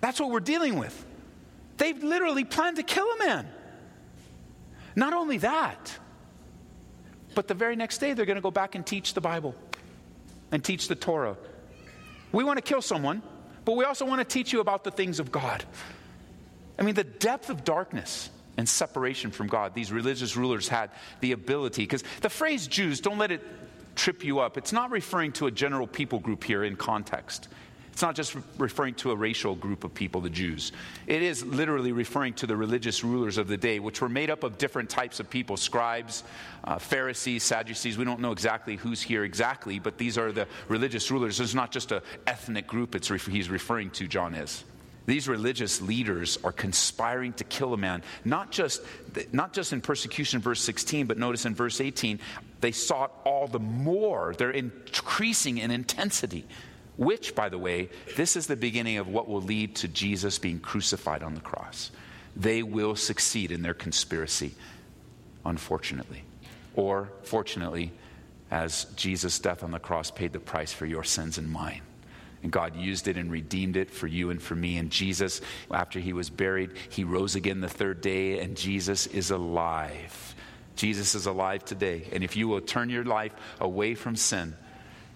That's 0.00 0.20
what 0.20 0.30
we're 0.30 0.40
dealing 0.40 0.78
with. 0.78 1.06
They've 1.76 2.02
literally 2.02 2.44
planned 2.44 2.76
to 2.76 2.82
kill 2.82 3.06
a 3.06 3.18
man. 3.18 3.48
Not 4.96 5.12
only 5.12 5.38
that, 5.38 5.96
but 7.34 7.48
the 7.48 7.54
very 7.54 7.76
next 7.76 7.98
day, 7.98 8.14
they're 8.14 8.26
going 8.26 8.36
to 8.36 8.42
go 8.42 8.50
back 8.50 8.74
and 8.74 8.84
teach 8.84 9.14
the 9.14 9.20
Bible 9.20 9.54
and 10.50 10.64
teach 10.64 10.88
the 10.88 10.94
Torah. 10.94 11.36
We 12.32 12.44
want 12.44 12.56
to 12.58 12.62
kill 12.62 12.82
someone, 12.82 13.22
but 13.64 13.76
we 13.76 13.84
also 13.84 14.04
want 14.04 14.20
to 14.20 14.24
teach 14.24 14.52
you 14.52 14.60
about 14.60 14.84
the 14.84 14.90
things 14.90 15.20
of 15.20 15.30
God. 15.30 15.64
I 16.78 16.82
mean, 16.82 16.94
the 16.94 17.04
depth 17.04 17.48
of 17.50 17.64
darkness 17.64 18.30
and 18.58 18.68
separation 18.68 19.30
from 19.30 19.46
God. 19.46 19.72
These 19.72 19.92
religious 19.92 20.36
rulers 20.36 20.68
had 20.68 20.90
the 21.20 21.32
ability, 21.32 21.84
because 21.84 22.04
the 22.20 22.28
phrase 22.28 22.66
Jews, 22.66 23.00
don't 23.00 23.16
let 23.16 23.30
it 23.30 23.42
trip 23.94 24.22
you 24.22 24.40
up, 24.40 24.58
it's 24.58 24.72
not 24.72 24.90
referring 24.90 25.32
to 25.32 25.46
a 25.46 25.50
general 25.50 25.86
people 25.86 26.18
group 26.18 26.44
here 26.44 26.64
in 26.64 26.76
context. 26.76 27.48
It's 27.92 28.02
not 28.02 28.14
just 28.14 28.36
referring 28.58 28.94
to 28.94 29.10
a 29.10 29.16
racial 29.16 29.56
group 29.56 29.82
of 29.82 29.92
people, 29.92 30.20
the 30.20 30.30
Jews. 30.30 30.70
It 31.08 31.20
is 31.20 31.44
literally 31.44 31.90
referring 31.90 32.34
to 32.34 32.46
the 32.46 32.56
religious 32.56 33.02
rulers 33.02 33.38
of 33.38 33.48
the 33.48 33.56
day, 33.56 33.80
which 33.80 34.00
were 34.00 34.08
made 34.08 34.30
up 34.30 34.44
of 34.44 34.56
different 34.56 34.88
types 34.88 35.18
of 35.18 35.28
people 35.28 35.56
scribes, 35.56 36.22
uh, 36.62 36.78
Pharisees, 36.78 37.42
Sadducees. 37.42 37.98
We 37.98 38.04
don't 38.04 38.20
know 38.20 38.30
exactly 38.30 38.76
who's 38.76 39.02
here 39.02 39.24
exactly, 39.24 39.80
but 39.80 39.98
these 39.98 40.16
are 40.16 40.30
the 40.30 40.46
religious 40.68 41.10
rulers. 41.10 41.40
It's 41.40 41.54
not 41.54 41.72
just 41.72 41.90
an 41.90 42.02
ethnic 42.26 42.68
group 42.68 42.94
it's 42.94 43.10
re- 43.10 43.18
he's 43.18 43.50
referring 43.50 43.90
to, 43.90 44.06
John 44.06 44.34
is. 44.34 44.62
These 45.08 45.26
religious 45.26 45.80
leaders 45.80 46.36
are 46.44 46.52
conspiring 46.52 47.32
to 47.32 47.44
kill 47.44 47.72
a 47.72 47.78
man, 47.78 48.02
not 48.26 48.50
just, 48.50 48.82
not 49.32 49.54
just 49.54 49.72
in 49.72 49.80
persecution, 49.80 50.38
verse 50.38 50.60
16, 50.60 51.06
but 51.06 51.16
notice 51.16 51.46
in 51.46 51.54
verse 51.54 51.80
18, 51.80 52.20
they 52.60 52.72
sought 52.72 53.10
all 53.24 53.46
the 53.46 53.58
more. 53.58 54.34
They're 54.36 54.50
increasing 54.50 55.56
in 55.56 55.70
intensity. 55.70 56.44
Which, 56.98 57.34
by 57.34 57.48
the 57.48 57.56
way, 57.56 57.88
this 58.18 58.36
is 58.36 58.48
the 58.48 58.56
beginning 58.56 58.98
of 58.98 59.08
what 59.08 59.28
will 59.28 59.40
lead 59.40 59.76
to 59.76 59.88
Jesus 59.88 60.38
being 60.38 60.60
crucified 60.60 61.22
on 61.22 61.34
the 61.34 61.40
cross. 61.40 61.90
They 62.36 62.62
will 62.62 62.94
succeed 62.94 63.50
in 63.50 63.62
their 63.62 63.72
conspiracy, 63.72 64.54
unfortunately. 65.42 66.22
Or, 66.74 67.08
fortunately, 67.22 67.92
as 68.50 68.84
Jesus' 68.94 69.38
death 69.38 69.64
on 69.64 69.70
the 69.70 69.78
cross 69.78 70.10
paid 70.10 70.34
the 70.34 70.38
price 70.38 70.74
for 70.74 70.84
your 70.84 71.02
sins 71.02 71.38
and 71.38 71.50
mine. 71.50 71.80
And 72.42 72.52
God 72.52 72.76
used 72.76 73.08
it 73.08 73.16
and 73.16 73.30
redeemed 73.30 73.76
it 73.76 73.90
for 73.90 74.06
you 74.06 74.30
and 74.30 74.40
for 74.40 74.54
me. 74.54 74.78
And 74.78 74.90
Jesus, 74.90 75.40
after 75.70 75.98
he 75.98 76.12
was 76.12 76.30
buried, 76.30 76.72
he 76.88 77.04
rose 77.04 77.34
again 77.34 77.60
the 77.60 77.68
third 77.68 78.00
day, 78.00 78.38
and 78.40 78.56
Jesus 78.56 79.06
is 79.06 79.30
alive. 79.30 80.34
Jesus 80.76 81.14
is 81.14 81.26
alive 81.26 81.64
today. 81.64 82.08
And 82.12 82.22
if 82.22 82.36
you 82.36 82.46
will 82.46 82.60
turn 82.60 82.90
your 82.90 83.04
life 83.04 83.32
away 83.60 83.94
from 83.94 84.14
sin, 84.14 84.54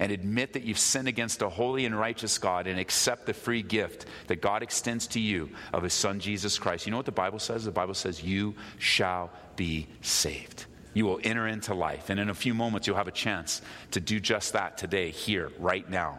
and 0.02 0.10
admit 0.10 0.54
that 0.54 0.64
you've 0.64 0.80
sinned 0.80 1.06
against 1.06 1.42
a 1.42 1.48
holy 1.48 1.86
and 1.86 1.96
righteous 1.96 2.36
God 2.38 2.66
and 2.66 2.80
accept 2.80 3.24
the 3.24 3.32
free 3.32 3.62
gift 3.62 4.06
that 4.26 4.42
God 4.42 4.64
extends 4.64 5.06
to 5.08 5.20
you 5.20 5.50
of 5.72 5.84
His 5.84 5.92
Son 5.92 6.18
Jesus 6.18 6.58
Christ. 6.58 6.86
You 6.86 6.90
know 6.90 6.96
what 6.96 7.06
the 7.06 7.12
Bible 7.12 7.38
says? 7.38 7.64
The 7.64 7.70
Bible 7.70 7.94
says, 7.94 8.20
You 8.20 8.56
shall 8.78 9.30
be 9.54 9.86
saved. 10.00 10.66
You 10.92 11.06
will 11.06 11.20
enter 11.22 11.46
into 11.46 11.72
life. 11.74 12.10
And 12.10 12.18
in 12.18 12.30
a 12.30 12.34
few 12.34 12.52
moments, 12.52 12.88
you'll 12.88 12.96
have 12.96 13.06
a 13.06 13.12
chance 13.12 13.62
to 13.92 14.00
do 14.00 14.18
just 14.18 14.54
that 14.54 14.76
today, 14.76 15.10
here, 15.10 15.52
right 15.58 15.88
now. 15.88 16.18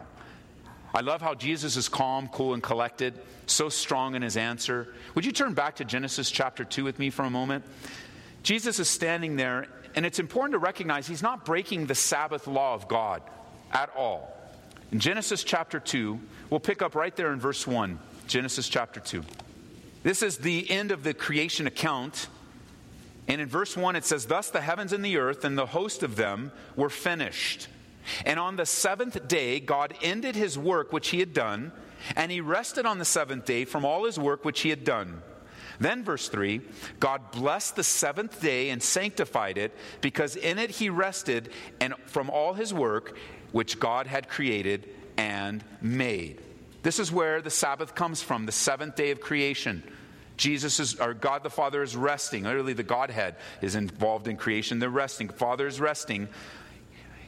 I 0.94 1.00
love 1.00 1.20
how 1.20 1.34
Jesus 1.34 1.76
is 1.76 1.88
calm, 1.88 2.28
cool, 2.28 2.54
and 2.54 2.62
collected, 2.62 3.14
so 3.46 3.68
strong 3.68 4.14
in 4.14 4.22
his 4.22 4.36
answer. 4.36 4.94
Would 5.16 5.24
you 5.24 5.32
turn 5.32 5.52
back 5.52 5.76
to 5.76 5.84
Genesis 5.84 6.30
chapter 6.30 6.64
2 6.64 6.84
with 6.84 7.00
me 7.00 7.10
for 7.10 7.24
a 7.24 7.30
moment? 7.30 7.64
Jesus 8.44 8.78
is 8.78 8.88
standing 8.88 9.34
there, 9.34 9.66
and 9.96 10.06
it's 10.06 10.20
important 10.20 10.52
to 10.52 10.58
recognize 10.58 11.08
he's 11.08 11.22
not 11.22 11.44
breaking 11.44 11.86
the 11.86 11.96
Sabbath 11.96 12.46
law 12.46 12.74
of 12.74 12.86
God 12.86 13.22
at 13.72 13.90
all. 13.96 14.32
In 14.92 15.00
Genesis 15.00 15.42
chapter 15.42 15.80
2, 15.80 16.20
we'll 16.48 16.60
pick 16.60 16.80
up 16.80 16.94
right 16.94 17.14
there 17.16 17.32
in 17.32 17.40
verse 17.40 17.66
1. 17.66 17.98
Genesis 18.28 18.68
chapter 18.68 19.00
2. 19.00 19.24
This 20.04 20.22
is 20.22 20.38
the 20.38 20.70
end 20.70 20.92
of 20.92 21.02
the 21.02 21.12
creation 21.12 21.66
account. 21.66 22.28
And 23.26 23.40
in 23.40 23.48
verse 23.48 23.76
1, 23.76 23.96
it 23.96 24.04
says, 24.04 24.26
Thus 24.26 24.50
the 24.50 24.60
heavens 24.60 24.92
and 24.92 25.04
the 25.04 25.16
earth 25.16 25.44
and 25.44 25.58
the 25.58 25.66
host 25.66 26.04
of 26.04 26.14
them 26.14 26.52
were 26.76 26.90
finished. 26.90 27.68
And 28.24 28.38
on 28.38 28.56
the 28.56 28.66
seventh 28.66 29.28
day, 29.28 29.60
God 29.60 29.94
ended 30.02 30.36
his 30.36 30.58
work 30.58 30.92
which 30.92 31.08
he 31.08 31.20
had 31.20 31.32
done, 31.32 31.72
and 32.16 32.30
he 32.30 32.40
rested 32.40 32.86
on 32.86 32.98
the 32.98 33.04
seventh 33.04 33.44
day 33.44 33.64
from 33.64 33.84
all 33.84 34.04
his 34.04 34.18
work 34.18 34.44
which 34.44 34.60
he 34.60 34.70
had 34.70 34.84
done. 34.84 35.22
Then, 35.80 36.04
verse 36.04 36.28
3 36.28 36.60
God 37.00 37.30
blessed 37.32 37.76
the 37.76 37.84
seventh 37.84 38.40
day 38.40 38.70
and 38.70 38.82
sanctified 38.82 39.58
it, 39.58 39.72
because 40.00 40.36
in 40.36 40.58
it 40.58 40.70
he 40.70 40.90
rested 40.90 41.50
and 41.80 41.94
from 42.06 42.30
all 42.30 42.54
his 42.54 42.72
work 42.72 43.16
which 43.52 43.78
God 43.78 44.06
had 44.06 44.28
created 44.28 44.88
and 45.16 45.64
made. 45.80 46.40
This 46.82 46.98
is 46.98 47.10
where 47.10 47.40
the 47.40 47.50
Sabbath 47.50 47.94
comes 47.94 48.22
from, 48.22 48.46
the 48.46 48.52
seventh 48.52 48.96
day 48.96 49.10
of 49.10 49.20
creation. 49.20 49.82
Jesus 50.36 50.80
is, 50.80 51.00
or 51.00 51.14
God 51.14 51.42
the 51.42 51.50
Father 51.50 51.82
is 51.82 51.96
resting. 51.96 52.42
Literally, 52.44 52.72
the 52.72 52.82
Godhead 52.82 53.36
is 53.62 53.76
involved 53.76 54.26
in 54.26 54.36
creation. 54.36 54.80
They're 54.80 54.90
resting. 54.90 55.28
Father 55.28 55.66
is 55.66 55.80
resting. 55.80 56.28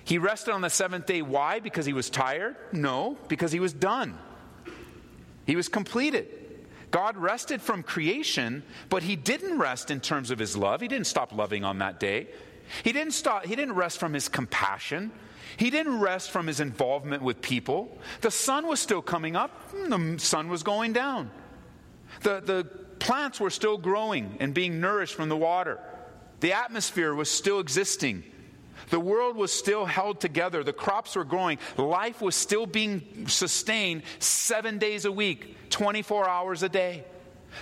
He 0.06 0.18
rested 0.18 0.52
on 0.52 0.60
the 0.60 0.70
seventh 0.70 1.06
day. 1.06 1.20
Why? 1.20 1.58
Because 1.58 1.84
he 1.84 1.92
was 1.92 2.08
tired? 2.08 2.54
No, 2.72 3.18
because 3.26 3.50
he 3.50 3.58
was 3.58 3.72
done. 3.72 4.16
He 5.46 5.56
was 5.56 5.68
completed. 5.68 6.28
God 6.92 7.16
rested 7.16 7.60
from 7.60 7.82
creation, 7.82 8.62
but 8.88 9.02
he 9.02 9.16
didn't 9.16 9.58
rest 9.58 9.90
in 9.90 9.98
terms 9.98 10.30
of 10.30 10.38
his 10.38 10.56
love. 10.56 10.80
He 10.80 10.86
didn't 10.86 11.08
stop 11.08 11.32
loving 11.32 11.64
on 11.64 11.80
that 11.80 11.98
day. 11.98 12.28
He 12.84 12.92
didn't 12.92 13.14
stop, 13.14 13.46
he 13.46 13.56
didn't 13.56 13.74
rest 13.74 13.98
from 13.98 14.12
his 14.12 14.28
compassion. 14.28 15.10
He 15.56 15.70
didn't 15.70 15.98
rest 15.98 16.30
from 16.30 16.46
his 16.46 16.60
involvement 16.60 17.22
with 17.22 17.42
people. 17.42 17.98
The 18.20 18.30
sun 18.30 18.68
was 18.68 18.78
still 18.78 19.02
coming 19.02 19.34
up, 19.34 19.72
mm, 19.72 20.18
the 20.18 20.24
sun 20.24 20.48
was 20.48 20.62
going 20.62 20.92
down. 20.92 21.32
The, 22.22 22.40
the 22.40 22.64
plants 23.00 23.40
were 23.40 23.50
still 23.50 23.76
growing 23.76 24.36
and 24.38 24.54
being 24.54 24.80
nourished 24.80 25.16
from 25.16 25.28
the 25.28 25.36
water. 25.36 25.80
The 26.40 26.52
atmosphere 26.52 27.12
was 27.12 27.28
still 27.28 27.58
existing. 27.58 28.22
The 28.90 29.00
world 29.00 29.36
was 29.36 29.52
still 29.52 29.84
held 29.84 30.20
together. 30.20 30.62
The 30.62 30.72
crops 30.72 31.16
were 31.16 31.24
growing. 31.24 31.58
Life 31.76 32.20
was 32.20 32.36
still 32.36 32.66
being 32.66 33.26
sustained 33.28 34.02
seven 34.18 34.78
days 34.78 35.04
a 35.04 35.12
week, 35.12 35.70
24 35.70 36.28
hours 36.28 36.62
a 36.62 36.68
day. 36.68 37.04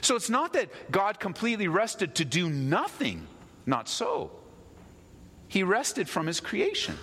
So 0.00 0.16
it's 0.16 0.30
not 0.30 0.52
that 0.54 0.90
God 0.90 1.20
completely 1.20 1.68
rested 1.68 2.16
to 2.16 2.24
do 2.24 2.50
nothing. 2.50 3.26
Not 3.66 3.88
so. 3.88 4.30
He 5.48 5.62
rested 5.62 6.08
from 6.08 6.26
his 6.26 6.40
creation. 6.40 6.98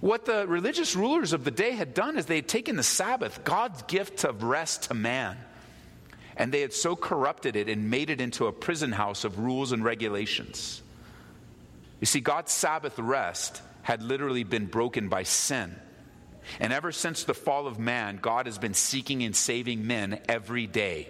What 0.00 0.24
the 0.24 0.46
religious 0.46 0.94
rulers 0.94 1.32
of 1.32 1.44
the 1.44 1.50
day 1.50 1.72
had 1.72 1.92
done 1.92 2.16
is 2.16 2.26
they 2.26 2.36
had 2.36 2.48
taken 2.48 2.76
the 2.76 2.82
Sabbath, 2.82 3.42
God's 3.44 3.82
gift 3.82 4.24
of 4.24 4.44
rest 4.44 4.84
to 4.84 4.94
man, 4.94 5.36
and 6.36 6.52
they 6.52 6.60
had 6.60 6.72
so 6.72 6.94
corrupted 6.94 7.56
it 7.56 7.68
and 7.68 7.90
made 7.90 8.10
it 8.10 8.20
into 8.20 8.46
a 8.46 8.52
prison 8.52 8.92
house 8.92 9.24
of 9.24 9.40
rules 9.40 9.72
and 9.72 9.84
regulations. 9.84 10.82
You 12.00 12.06
see, 12.06 12.20
God's 12.20 12.52
Sabbath 12.52 12.98
rest 12.98 13.62
had 13.82 14.02
literally 14.02 14.44
been 14.44 14.66
broken 14.66 15.08
by 15.08 15.22
sin. 15.24 15.74
And 16.60 16.72
ever 16.72 16.92
since 16.92 17.24
the 17.24 17.34
fall 17.34 17.66
of 17.66 17.78
man, 17.78 18.18
God 18.20 18.46
has 18.46 18.58
been 18.58 18.74
seeking 18.74 19.22
and 19.22 19.34
saving 19.34 19.86
men 19.86 20.20
every 20.28 20.66
day. 20.66 21.08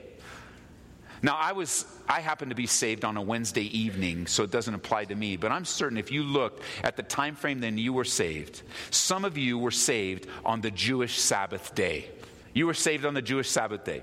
Now, 1.22 1.36
I 1.36 1.52
was 1.52 1.84
I 2.08 2.20
happen 2.20 2.50
to 2.50 2.54
be 2.54 2.66
saved 2.66 3.04
on 3.04 3.16
a 3.16 3.22
Wednesday 3.22 3.64
evening, 3.76 4.26
so 4.28 4.44
it 4.44 4.50
doesn't 4.50 4.74
apply 4.74 5.06
to 5.06 5.14
me, 5.14 5.36
but 5.36 5.52
I'm 5.52 5.64
certain 5.64 5.98
if 5.98 6.12
you 6.12 6.22
looked 6.22 6.62
at 6.82 6.96
the 6.96 7.02
time 7.02 7.34
frame 7.34 7.60
then 7.60 7.76
you 7.76 7.92
were 7.92 8.04
saved, 8.04 8.62
some 8.90 9.24
of 9.24 9.36
you 9.36 9.58
were 9.58 9.72
saved 9.72 10.26
on 10.44 10.60
the 10.60 10.70
Jewish 10.70 11.18
Sabbath 11.18 11.74
day. 11.74 12.08
You 12.54 12.66
were 12.66 12.74
saved 12.74 13.04
on 13.04 13.14
the 13.14 13.22
Jewish 13.22 13.50
Sabbath 13.50 13.84
day. 13.84 14.02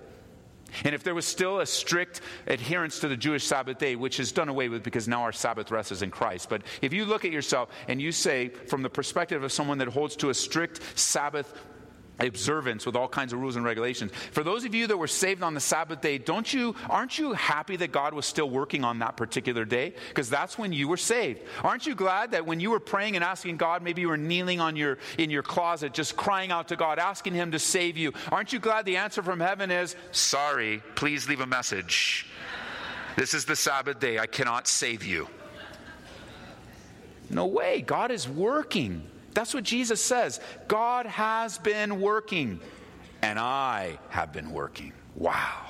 And 0.83 0.93
if 0.93 1.03
there 1.03 1.15
was 1.15 1.25
still 1.25 1.59
a 1.59 1.65
strict 1.65 2.21
adherence 2.47 2.99
to 2.99 3.07
the 3.07 3.17
Jewish 3.17 3.45
Sabbath 3.45 3.77
day, 3.77 3.95
which 3.95 4.19
is 4.19 4.31
done 4.31 4.49
away 4.49 4.69
with 4.69 4.83
because 4.83 5.07
now 5.07 5.21
our 5.21 5.31
Sabbath 5.31 5.71
rest 5.71 5.91
is 5.91 6.01
in 6.01 6.11
Christ, 6.11 6.49
but 6.49 6.61
if 6.81 6.93
you 6.93 7.05
look 7.05 7.25
at 7.25 7.31
yourself 7.31 7.69
and 7.87 8.01
you 8.01 8.11
say, 8.11 8.49
from 8.49 8.81
the 8.81 8.89
perspective 8.89 9.43
of 9.43 9.51
someone 9.51 9.77
that 9.79 9.87
holds 9.87 10.15
to 10.17 10.29
a 10.29 10.33
strict 10.33 10.81
Sabbath 10.97 11.53
observance 12.19 12.85
with 12.85 12.95
all 12.95 13.07
kinds 13.07 13.33
of 13.33 13.39
rules 13.39 13.55
and 13.55 13.65
regulations. 13.65 14.11
For 14.31 14.43
those 14.43 14.65
of 14.65 14.73
you 14.73 14.87
that 14.87 14.97
were 14.97 15.07
saved 15.07 15.43
on 15.43 15.53
the 15.53 15.59
Sabbath 15.59 16.01
day, 16.01 16.17
don't 16.17 16.51
you 16.53 16.75
aren't 16.89 17.19
you 17.19 17.33
happy 17.33 17.75
that 17.77 17.91
God 17.91 18.13
was 18.13 18.25
still 18.25 18.49
working 18.49 18.83
on 18.83 18.99
that 18.99 19.17
particular 19.17 19.65
day? 19.65 19.93
Because 20.09 20.29
that's 20.29 20.57
when 20.57 20.71
you 20.71 20.87
were 20.87 20.97
saved. 20.97 21.41
Aren't 21.63 21.85
you 21.85 21.95
glad 21.95 22.31
that 22.31 22.45
when 22.45 22.59
you 22.59 22.71
were 22.71 22.79
praying 22.79 23.15
and 23.15 23.23
asking 23.23 23.57
God, 23.57 23.83
maybe 23.83 24.01
you 24.01 24.07
were 24.07 24.17
kneeling 24.17 24.59
on 24.59 24.75
your 24.75 24.97
in 25.17 25.29
your 25.29 25.43
closet 25.43 25.93
just 25.93 26.15
crying 26.15 26.51
out 26.51 26.69
to 26.69 26.75
God, 26.75 26.99
asking 26.99 27.33
him 27.33 27.51
to 27.51 27.59
save 27.59 27.97
you. 27.97 28.13
Aren't 28.31 28.53
you 28.53 28.59
glad 28.59 28.85
the 28.85 28.97
answer 28.97 29.21
from 29.21 29.39
heaven 29.39 29.71
is, 29.71 29.95
"Sorry, 30.11 30.81
please 30.95 31.27
leave 31.27 31.41
a 31.41 31.47
message. 31.47 32.27
This 33.15 33.33
is 33.33 33.45
the 33.45 33.55
Sabbath 33.55 33.99
day. 33.99 34.19
I 34.19 34.25
cannot 34.25 34.67
save 34.67 35.03
you." 35.03 35.27
No 37.29 37.45
way. 37.45 37.81
God 37.81 38.11
is 38.11 38.29
working. 38.29 39.09
That's 39.35 39.53
what 39.53 39.65
Jesus 39.65 40.01
says. 40.01 40.39
God 40.67 41.05
has 41.05 41.57
been 41.59 41.99
working, 42.01 42.59
and 43.21 43.37
I 43.37 43.99
have 44.09 44.33
been 44.33 44.51
working. 44.51 44.93
Wow. 45.15 45.67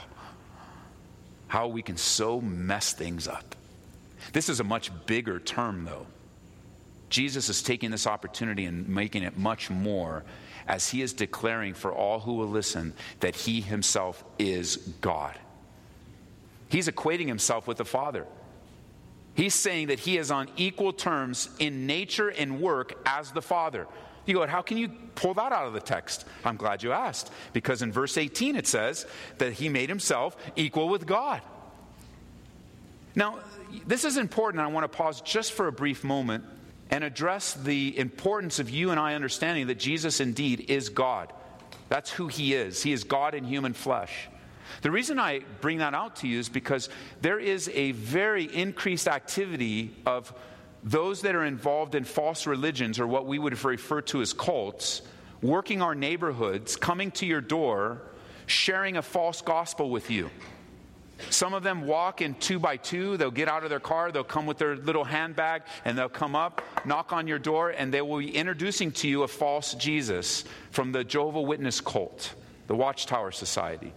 How 1.47 1.67
we 1.67 1.81
can 1.81 1.97
so 1.97 2.39
mess 2.39 2.93
things 2.93 3.27
up. 3.27 3.55
This 4.33 4.49
is 4.49 4.59
a 4.59 4.63
much 4.63 4.91
bigger 5.07 5.39
term, 5.39 5.83
though. 5.83 6.05
Jesus 7.09 7.49
is 7.49 7.63
taking 7.63 7.91
this 7.91 8.07
opportunity 8.07 8.65
and 8.65 8.87
making 8.87 9.23
it 9.23 9.37
much 9.37 9.69
more 9.69 10.23
as 10.67 10.89
he 10.89 11.01
is 11.01 11.13
declaring 11.13 11.73
for 11.73 11.91
all 11.91 12.19
who 12.19 12.33
will 12.33 12.47
listen 12.47 12.93
that 13.19 13.35
he 13.35 13.61
himself 13.61 14.23
is 14.37 14.77
God. 15.01 15.37
He's 16.69 16.87
equating 16.87 17.27
himself 17.27 17.67
with 17.67 17.77
the 17.77 17.85
Father. 17.85 18.25
He's 19.35 19.53
saying 19.53 19.87
that 19.87 19.99
he 19.99 20.17
is 20.17 20.31
on 20.31 20.49
equal 20.57 20.93
terms 20.93 21.49
in 21.59 21.85
nature 21.85 22.29
and 22.29 22.59
work 22.59 22.93
as 23.05 23.31
the 23.31 23.41
Father. 23.41 23.85
You 24.25 24.33
go, 24.33 24.47
how 24.47 24.61
can 24.63 24.77
you 24.77 24.89
pull 25.13 25.35
that 25.35 25.51
out 25.51 25.67
of 25.67 25.73
the 25.73 25.79
text? 25.79 26.25
I'm 26.43 26.55
glad 26.57 26.81
you 26.81 26.91
asked. 26.91 27.31
Because 27.53 27.81
in 27.81 27.91
verse 27.91 28.17
18 28.17 28.55
it 28.55 28.65
says 28.65 29.05
that 29.37 29.53
he 29.53 29.69
made 29.69 29.89
himself 29.89 30.35
equal 30.55 30.89
with 30.89 31.05
God. 31.05 31.41
Now, 33.13 33.39
this 33.85 34.03
is 34.03 34.17
important. 34.17 34.63
I 34.63 34.67
want 34.67 34.83
to 34.83 34.97
pause 34.97 35.21
just 35.21 35.53
for 35.53 35.67
a 35.67 35.71
brief 35.71 36.03
moment. 36.03 36.43
and 36.89 37.03
address 37.03 37.53
the 37.53 37.97
importance 37.97 38.59
of 38.59 38.69
you 38.69 38.91
and 38.91 38.99
I 38.99 39.15
understanding 39.15 39.67
that 39.67 39.79
Jesus 39.79 40.19
indeed 40.19 40.65
is 40.69 40.89
God. 40.89 41.33
That's 41.89 42.11
who 42.11 42.27
he 42.27 42.53
is. 42.53 42.83
He 42.83 42.93
is 42.93 43.03
God 43.03 43.33
in 43.33 43.43
human 43.43 43.73
flesh. 43.73 44.29
The 44.81 44.91
reason 44.91 45.19
I 45.19 45.41
bring 45.61 45.79
that 45.79 45.93
out 45.93 46.17
to 46.17 46.27
you 46.27 46.39
is 46.39 46.49
because 46.49 46.89
there 47.21 47.39
is 47.39 47.69
a 47.73 47.91
very 47.91 48.43
increased 48.43 49.07
activity 49.07 49.95
of 50.05 50.33
those 50.83 51.21
that 51.21 51.35
are 51.35 51.45
involved 51.45 51.95
in 51.95 52.03
false 52.03 52.45
religions, 52.45 52.99
or 52.99 53.07
what 53.07 53.25
we 53.25 53.39
would 53.39 53.63
refer 53.63 54.01
to 54.01 54.21
as 54.21 54.33
cults, 54.33 55.01
working 55.41 55.81
our 55.81 55.95
neighborhoods, 55.95 56.75
coming 56.75 57.09
to 57.11 57.25
your 57.25 57.41
door, 57.41 58.01
sharing 58.45 58.97
a 58.97 59.01
false 59.01 59.41
gospel 59.41 59.89
with 59.89 60.11
you. 60.11 60.29
Some 61.29 61.53
of 61.53 61.63
them 61.63 61.87
walk 61.87 62.21
in 62.21 62.35
two 62.35 62.59
by 62.59 62.77
two. 62.77 63.17
They'll 63.17 63.31
get 63.31 63.47
out 63.47 63.63
of 63.63 63.69
their 63.69 63.79
car, 63.79 64.11
they'll 64.11 64.23
come 64.23 64.45
with 64.45 64.57
their 64.57 64.75
little 64.75 65.05
handbag, 65.05 65.63
and 65.85 65.97
they'll 65.97 66.09
come 66.09 66.35
up, 66.35 66.61
knock 66.85 67.13
on 67.13 67.25
your 67.25 67.39
door, 67.39 67.69
and 67.69 67.93
they 67.93 68.01
will 68.01 68.19
be 68.19 68.35
introducing 68.35 68.91
to 68.91 69.07
you 69.07 69.23
a 69.23 69.27
false 69.27 69.73
Jesus 69.75 70.43
from 70.71 70.91
the 70.91 71.03
Jehovah 71.03 71.41
Witness 71.41 71.81
cult, 71.81 72.33
the 72.67 72.75
Watchtower 72.75 73.31
Society. 73.31 73.93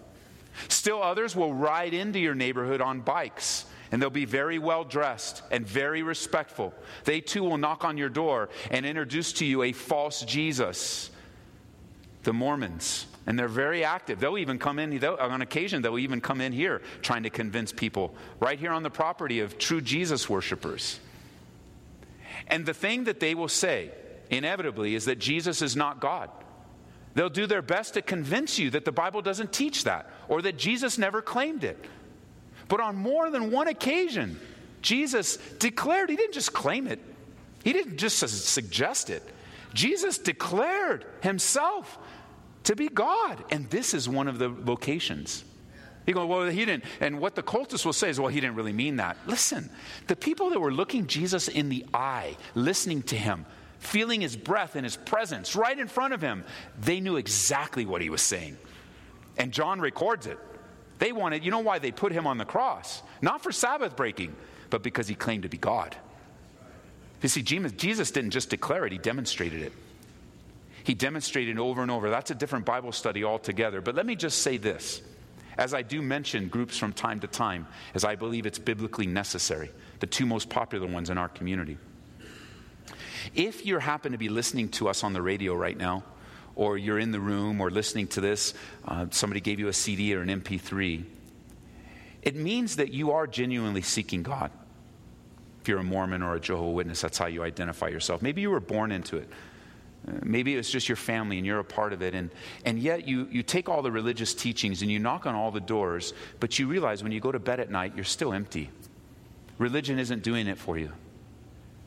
Still 0.68 1.02
others 1.02 1.36
will 1.36 1.54
ride 1.54 1.94
into 1.94 2.18
your 2.18 2.34
neighborhood 2.34 2.80
on 2.80 3.00
bikes 3.00 3.64
and 3.90 4.00
they'll 4.00 4.10
be 4.10 4.24
very 4.24 4.58
well 4.58 4.84
dressed 4.84 5.42
and 5.50 5.66
very 5.66 6.02
respectful. 6.02 6.74
They 7.04 7.20
too 7.20 7.42
will 7.42 7.56
knock 7.56 7.84
on 7.84 7.96
your 7.96 8.08
door 8.08 8.50
and 8.70 8.84
introduce 8.84 9.32
to 9.34 9.46
you 9.46 9.62
a 9.62 9.72
false 9.72 10.22
Jesus, 10.22 11.10
the 12.22 12.32
Mormons. 12.32 13.06
And 13.26 13.38
they're 13.38 13.48
very 13.48 13.84
active. 13.84 14.20
They'll 14.20 14.38
even 14.38 14.58
come 14.58 14.78
in, 14.78 15.04
on 15.04 15.42
occasion, 15.42 15.82
they'll 15.82 15.98
even 15.98 16.20
come 16.20 16.40
in 16.40 16.52
here 16.52 16.80
trying 17.02 17.24
to 17.24 17.30
convince 17.30 17.72
people 17.72 18.14
right 18.40 18.58
here 18.58 18.72
on 18.72 18.82
the 18.82 18.90
property 18.90 19.40
of 19.40 19.58
true 19.58 19.80
Jesus 19.80 20.28
worshipers. 20.28 20.98
And 22.46 22.64
the 22.64 22.74
thing 22.74 23.04
that 23.04 23.20
they 23.20 23.34
will 23.34 23.48
say, 23.48 23.90
inevitably, 24.30 24.94
is 24.94 25.04
that 25.06 25.18
Jesus 25.18 25.60
is 25.60 25.76
not 25.76 26.00
God. 26.00 26.30
They'll 27.14 27.28
do 27.28 27.46
their 27.46 27.62
best 27.62 27.94
to 27.94 28.02
convince 28.02 28.58
you 28.58 28.70
that 28.70 28.84
the 28.84 28.92
Bible 28.92 29.22
doesn't 29.22 29.52
teach 29.52 29.84
that 29.84 30.10
or 30.28 30.42
that 30.42 30.56
Jesus 30.56 30.98
never 30.98 31.20
claimed 31.22 31.64
it. 31.64 31.82
But 32.68 32.80
on 32.80 32.96
more 32.96 33.30
than 33.30 33.50
one 33.50 33.68
occasion, 33.68 34.38
Jesus 34.82 35.36
declared, 35.58 36.10
he 36.10 36.16
didn't 36.16 36.34
just 36.34 36.52
claim 36.52 36.86
it, 36.86 37.00
he 37.64 37.72
didn't 37.72 37.96
just 37.96 38.18
suggest 38.18 39.10
it. 39.10 39.22
Jesus 39.74 40.18
declared 40.18 41.04
himself 41.20 41.98
to 42.64 42.76
be 42.76 42.88
God. 42.88 43.42
And 43.50 43.68
this 43.70 43.94
is 43.94 44.08
one 44.08 44.28
of 44.28 44.38
the 44.38 44.48
locations. 44.48 45.44
You 46.06 46.14
go, 46.14 46.26
well, 46.26 46.48
he 46.48 46.64
didn't. 46.64 46.84
And 47.00 47.20
what 47.20 47.34
the 47.34 47.42
cultists 47.42 47.84
will 47.84 47.92
say 47.92 48.08
is, 48.08 48.18
well, 48.18 48.28
he 48.28 48.40
didn't 48.40 48.56
really 48.56 48.72
mean 48.72 48.96
that. 48.96 49.18
Listen, 49.26 49.68
the 50.06 50.16
people 50.16 50.48
that 50.50 50.58
were 50.58 50.72
looking 50.72 51.06
Jesus 51.06 51.48
in 51.48 51.68
the 51.68 51.84
eye, 51.92 52.36
listening 52.54 53.02
to 53.04 53.16
him, 53.16 53.44
feeling 53.78 54.20
his 54.20 54.36
breath 54.36 54.76
and 54.76 54.84
his 54.84 54.96
presence 54.96 55.54
right 55.56 55.78
in 55.78 55.88
front 55.88 56.14
of 56.14 56.20
him, 56.20 56.44
they 56.80 57.00
knew 57.00 57.16
exactly 57.16 57.86
what 57.86 58.02
he 58.02 58.10
was 58.10 58.22
saying. 58.22 58.56
And 59.36 59.52
John 59.52 59.80
records 59.80 60.26
it. 60.26 60.38
They 60.98 61.12
wanted, 61.12 61.44
you 61.44 61.50
know 61.50 61.60
why 61.60 61.78
they 61.78 61.92
put 61.92 62.12
him 62.12 62.26
on 62.26 62.38
the 62.38 62.44
cross? 62.44 63.02
Not 63.22 63.42
for 63.42 63.52
Sabbath 63.52 63.94
breaking, 63.94 64.34
but 64.68 64.82
because 64.82 65.06
he 65.06 65.14
claimed 65.14 65.44
to 65.44 65.48
be 65.48 65.58
God. 65.58 65.96
You 67.22 67.28
see, 67.28 67.42
Jesus 67.42 68.10
didn't 68.10 68.30
just 68.30 68.50
declare 68.50 68.84
it, 68.84 68.92
he 68.92 68.98
demonstrated 68.98 69.62
it. 69.62 69.72
He 70.84 70.94
demonstrated 70.94 71.58
over 71.58 71.82
and 71.82 71.90
over. 71.90 72.08
That's 72.08 72.30
a 72.30 72.34
different 72.34 72.64
Bible 72.64 72.92
study 72.92 73.22
altogether. 73.22 73.80
But 73.80 73.94
let 73.94 74.06
me 74.06 74.16
just 74.16 74.42
say 74.42 74.56
this. 74.56 75.02
As 75.58 75.74
I 75.74 75.82
do 75.82 76.00
mention 76.00 76.48
groups 76.48 76.78
from 76.78 76.92
time 76.92 77.20
to 77.20 77.26
time, 77.26 77.66
as 77.94 78.04
I 78.04 78.14
believe 78.14 78.46
it's 78.46 78.60
biblically 78.60 79.06
necessary, 79.06 79.70
the 79.98 80.06
two 80.06 80.24
most 80.24 80.48
popular 80.48 80.86
ones 80.86 81.10
in 81.10 81.18
our 81.18 81.28
community. 81.28 81.76
If 83.34 83.66
you 83.66 83.78
happen 83.78 84.12
to 84.12 84.18
be 84.18 84.28
listening 84.28 84.68
to 84.70 84.88
us 84.88 85.04
on 85.04 85.12
the 85.12 85.22
radio 85.22 85.54
right 85.54 85.76
now, 85.76 86.04
or 86.58 86.76
you're 86.76 86.98
in 86.98 87.12
the 87.12 87.20
room 87.20 87.60
or 87.60 87.70
listening 87.70 88.08
to 88.08 88.20
this, 88.20 88.52
uh, 88.86 89.06
somebody 89.10 89.40
gave 89.40 89.60
you 89.60 89.68
a 89.68 89.72
CD 89.72 90.14
or 90.14 90.22
an 90.22 90.28
MP3, 90.28 91.04
it 92.22 92.34
means 92.34 92.76
that 92.76 92.92
you 92.92 93.12
are 93.12 93.26
genuinely 93.26 93.80
seeking 93.80 94.22
God. 94.22 94.50
If 95.62 95.68
you're 95.68 95.78
a 95.78 95.84
Mormon 95.84 96.22
or 96.22 96.34
a 96.34 96.40
Jehovah 96.40 96.70
Witness, 96.70 97.00
that's 97.00 97.16
how 97.16 97.26
you 97.26 97.44
identify 97.44 97.88
yourself. 97.88 98.22
Maybe 98.22 98.40
you 98.40 98.50
were 98.50 98.60
born 98.60 98.90
into 98.90 99.18
it. 99.18 99.28
Uh, 100.06 100.12
maybe 100.24 100.56
it's 100.56 100.70
just 100.70 100.88
your 100.88 100.96
family 100.96 101.36
and 101.38 101.46
you're 101.46 101.60
a 101.60 101.64
part 101.64 101.92
of 101.92 102.02
it. 102.02 102.14
And, 102.14 102.30
and 102.64 102.78
yet 102.78 103.06
you, 103.06 103.28
you 103.30 103.44
take 103.44 103.68
all 103.68 103.82
the 103.82 103.92
religious 103.92 104.34
teachings 104.34 104.82
and 104.82 104.90
you 104.90 104.98
knock 104.98 105.26
on 105.26 105.36
all 105.36 105.52
the 105.52 105.60
doors, 105.60 106.12
but 106.40 106.58
you 106.58 106.66
realize 106.66 107.02
when 107.02 107.12
you 107.12 107.20
go 107.20 107.30
to 107.30 107.38
bed 107.38 107.60
at 107.60 107.70
night, 107.70 107.92
you're 107.94 108.04
still 108.04 108.32
empty. 108.32 108.70
Religion 109.58 109.98
isn't 109.98 110.22
doing 110.22 110.48
it 110.48 110.58
for 110.58 110.76
you. 110.76 110.92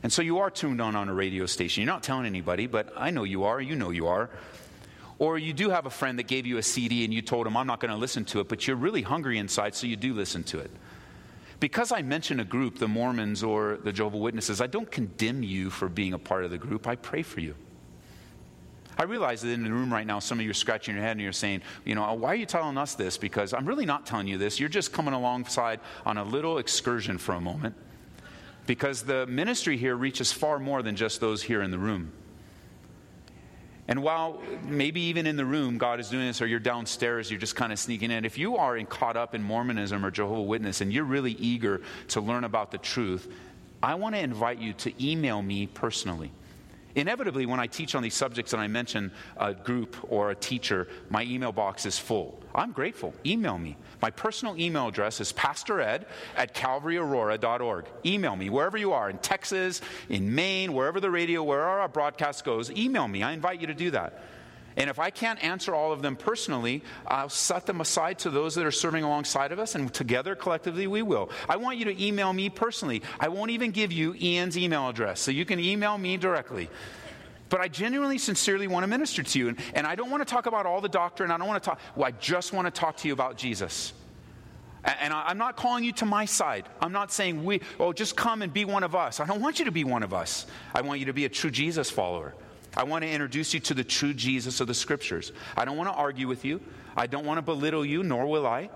And 0.03 0.11
so 0.11 0.21
you 0.21 0.39
are 0.39 0.49
tuned 0.49 0.81
on 0.81 0.95
on 0.95 1.09
a 1.09 1.13
radio 1.13 1.45
station. 1.45 1.83
You're 1.83 1.93
not 1.93 2.03
telling 2.03 2.25
anybody, 2.25 2.67
but 2.67 2.91
I 2.97 3.11
know 3.11 3.23
you 3.23 3.43
are. 3.43 3.61
You 3.61 3.75
know 3.75 3.91
you 3.91 4.07
are. 4.07 4.29
Or 5.19 5.37
you 5.37 5.53
do 5.53 5.69
have 5.69 5.85
a 5.85 5.91
friend 5.91 6.17
that 6.17 6.27
gave 6.27 6.47
you 6.47 6.57
a 6.57 6.63
CD 6.63 7.05
and 7.05 7.13
you 7.13 7.21
told 7.21 7.45
him, 7.45 7.55
I'm 7.55 7.67
not 7.67 7.79
going 7.79 7.91
to 7.91 7.97
listen 7.97 8.25
to 8.25 8.39
it, 8.39 8.47
but 8.47 8.65
you're 8.65 8.75
really 8.75 9.03
hungry 9.03 9.37
inside, 9.37 9.75
so 9.75 9.85
you 9.85 9.95
do 9.95 10.15
listen 10.15 10.43
to 10.45 10.59
it. 10.59 10.71
Because 11.59 11.91
I 11.91 12.01
mention 12.01 12.39
a 12.39 12.43
group, 12.43 12.79
the 12.79 12.87
Mormons 12.87 13.43
or 13.43 13.77
the 13.83 13.91
Jehovah 13.91 14.17
Witnesses, 14.17 14.61
I 14.61 14.65
don't 14.65 14.89
condemn 14.89 15.43
you 15.43 15.69
for 15.69 15.87
being 15.87 16.13
a 16.13 16.17
part 16.17 16.43
of 16.43 16.49
the 16.49 16.57
group. 16.57 16.87
I 16.87 16.95
pray 16.95 17.21
for 17.21 17.39
you. 17.39 17.53
I 18.97 19.03
realize 19.03 19.41
that 19.41 19.49
in 19.49 19.63
the 19.63 19.71
room 19.71 19.93
right 19.93 20.05
now, 20.07 20.17
some 20.17 20.39
of 20.39 20.43
you 20.43 20.49
are 20.49 20.55
scratching 20.55 20.95
your 20.95 21.03
head 21.03 21.11
and 21.11 21.21
you're 21.21 21.31
saying, 21.31 21.61
you 21.85 21.93
know, 21.93 22.11
why 22.15 22.29
are 22.29 22.35
you 22.35 22.47
telling 22.47 22.79
us 22.79 22.95
this? 22.95 23.17
Because 23.17 23.53
I'm 23.53 23.67
really 23.67 23.85
not 23.85 24.07
telling 24.07 24.27
you 24.27 24.39
this. 24.39 24.59
You're 24.59 24.69
just 24.69 24.91
coming 24.91 25.13
alongside 25.13 25.79
on 26.03 26.17
a 26.17 26.23
little 26.23 26.57
excursion 26.57 27.19
for 27.19 27.33
a 27.33 27.41
moment. 27.41 27.75
Because 28.71 29.03
the 29.03 29.27
ministry 29.27 29.75
here 29.75 29.97
reaches 29.97 30.31
far 30.31 30.57
more 30.57 30.81
than 30.81 30.95
just 30.95 31.19
those 31.19 31.43
here 31.43 31.61
in 31.61 31.71
the 31.71 31.77
room. 31.77 32.13
And 33.89 34.01
while 34.01 34.41
maybe 34.63 35.01
even 35.01 35.27
in 35.27 35.35
the 35.35 35.43
room 35.43 35.77
God 35.77 35.99
is 35.99 36.07
doing 36.07 36.25
this, 36.25 36.41
or 36.41 36.47
you're 36.47 36.57
downstairs, 36.57 37.29
you're 37.29 37.37
just 37.37 37.57
kind 37.57 37.73
of 37.73 37.79
sneaking 37.79 38.11
in, 38.11 38.23
if 38.23 38.37
you 38.37 38.55
are 38.55 38.81
caught 38.85 39.17
up 39.17 39.35
in 39.35 39.43
Mormonism 39.43 40.05
or 40.05 40.09
Jehovah 40.09 40.43
Witness 40.43 40.79
and 40.79 40.93
you're 40.93 41.03
really 41.03 41.33
eager 41.33 41.81
to 42.07 42.21
learn 42.21 42.45
about 42.45 42.71
the 42.71 42.77
truth, 42.77 43.29
I 43.83 43.95
want 43.95 44.15
to 44.15 44.21
invite 44.21 44.59
you 44.59 44.71
to 44.71 45.05
email 45.05 45.41
me 45.41 45.67
personally. 45.67 46.31
Inevitably, 46.95 47.45
when 47.45 47.59
I 47.59 47.67
teach 47.67 47.95
on 47.95 48.03
these 48.03 48.13
subjects 48.13 48.53
and 48.53 48.61
I 48.61 48.67
mention 48.67 49.11
a 49.37 49.53
group 49.53 49.95
or 50.09 50.31
a 50.31 50.35
teacher, 50.35 50.87
my 51.09 51.23
email 51.23 51.51
box 51.51 51.85
is 51.85 51.97
full. 51.97 52.41
I'm 52.53 52.71
grateful. 52.71 53.13
Email 53.25 53.57
me. 53.57 53.77
My 54.01 54.11
personal 54.11 54.59
email 54.59 54.87
address 54.87 55.21
is 55.21 55.31
pastored 55.31 56.05
at 56.35 56.53
calvaryaurora.org. 56.53 57.85
Email 58.05 58.35
me 58.35 58.49
wherever 58.49 58.77
you 58.77 58.93
are 58.93 59.09
in 59.09 59.17
Texas, 59.19 59.81
in 60.09 60.33
Maine, 60.33 60.73
wherever 60.73 60.99
the 60.99 61.11
radio, 61.11 61.43
wherever 61.43 61.79
our 61.79 61.87
broadcast 61.87 62.43
goes. 62.43 62.69
Email 62.71 63.07
me. 63.07 63.23
I 63.23 63.31
invite 63.31 63.61
you 63.61 63.67
to 63.67 63.73
do 63.73 63.91
that. 63.91 64.23
And 64.77 64.89
if 64.89 64.99
I 64.99 65.09
can't 65.09 65.43
answer 65.43 65.75
all 65.75 65.91
of 65.91 66.01
them 66.01 66.15
personally, 66.15 66.83
I'll 67.05 67.29
set 67.29 67.65
them 67.65 67.81
aside 67.81 68.19
to 68.19 68.29
those 68.29 68.55
that 68.55 68.65
are 68.65 68.71
serving 68.71 69.03
alongside 69.03 69.51
of 69.51 69.59
us, 69.59 69.75
and 69.75 69.93
together, 69.93 70.35
collectively, 70.35 70.87
we 70.87 71.01
will. 71.01 71.29
I 71.49 71.57
want 71.57 71.77
you 71.77 71.85
to 71.85 72.03
email 72.03 72.31
me 72.31 72.49
personally. 72.49 73.01
I 73.19 73.27
won't 73.27 73.51
even 73.51 73.71
give 73.71 73.91
you 73.91 74.15
Ian's 74.15 74.57
email 74.57 74.87
address, 74.87 75.19
so 75.19 75.31
you 75.31 75.45
can 75.45 75.59
email 75.59 75.97
me 75.97 76.17
directly. 76.17 76.69
But 77.49 77.59
I 77.59 77.67
genuinely, 77.67 78.17
sincerely 78.17 78.67
want 78.67 78.83
to 78.83 78.87
minister 78.87 79.23
to 79.23 79.39
you. 79.39 79.49
And, 79.49 79.59
and 79.75 79.85
I 79.85 79.95
don't 79.95 80.09
want 80.09 80.25
to 80.25 80.33
talk 80.33 80.45
about 80.45 80.65
all 80.65 80.79
the 80.79 80.87
doctrine. 80.87 81.31
I 81.31 81.37
don't 81.37 81.47
want 81.47 81.61
to 81.61 81.69
talk, 81.69 81.81
well, 81.97 82.07
I 82.07 82.11
just 82.11 82.53
want 82.53 82.65
to 82.65 82.71
talk 82.71 82.95
to 82.97 83.07
you 83.09 83.13
about 83.13 83.37
Jesus. 83.37 83.91
And 84.83 85.13
I'm 85.13 85.37
not 85.37 85.57
calling 85.57 85.83
you 85.83 85.91
to 85.93 86.05
my 86.05 86.25
side. 86.25 86.65
I'm 86.79 86.93
not 86.93 87.11
saying, 87.11 87.43
we, 87.43 87.61
oh, 87.79 87.93
just 87.93 88.15
come 88.15 88.41
and 88.41 88.51
be 88.51 88.65
one 88.65 88.83
of 88.83 88.95
us. 88.95 89.19
I 89.19 89.27
don't 89.27 89.41
want 89.41 89.59
you 89.59 89.65
to 89.65 89.71
be 89.71 89.83
one 89.83 90.01
of 90.01 90.13
us. 90.13 90.47
I 90.73 90.81
want 90.81 91.01
you 91.01 91.07
to 91.07 91.13
be 91.13 91.25
a 91.25 91.29
true 91.29 91.51
Jesus 91.51 91.91
follower. 91.91 92.33
I 92.75 92.83
want 92.83 93.03
to 93.03 93.09
introduce 93.09 93.53
you 93.53 93.59
to 93.61 93.73
the 93.73 93.83
true 93.83 94.13
Jesus 94.13 94.61
of 94.61 94.67
the 94.67 94.73
scriptures. 94.73 95.31
I 95.57 95.65
don't 95.65 95.77
want 95.77 95.89
to 95.89 95.95
argue 95.95 96.27
with 96.27 96.45
you. 96.45 96.61
I 96.95 97.07
don't 97.07 97.25
want 97.25 97.37
to 97.37 97.41
belittle 97.41 97.85
you, 97.85 98.03
nor 98.03 98.25
will 98.25 98.47
I. 98.47 98.69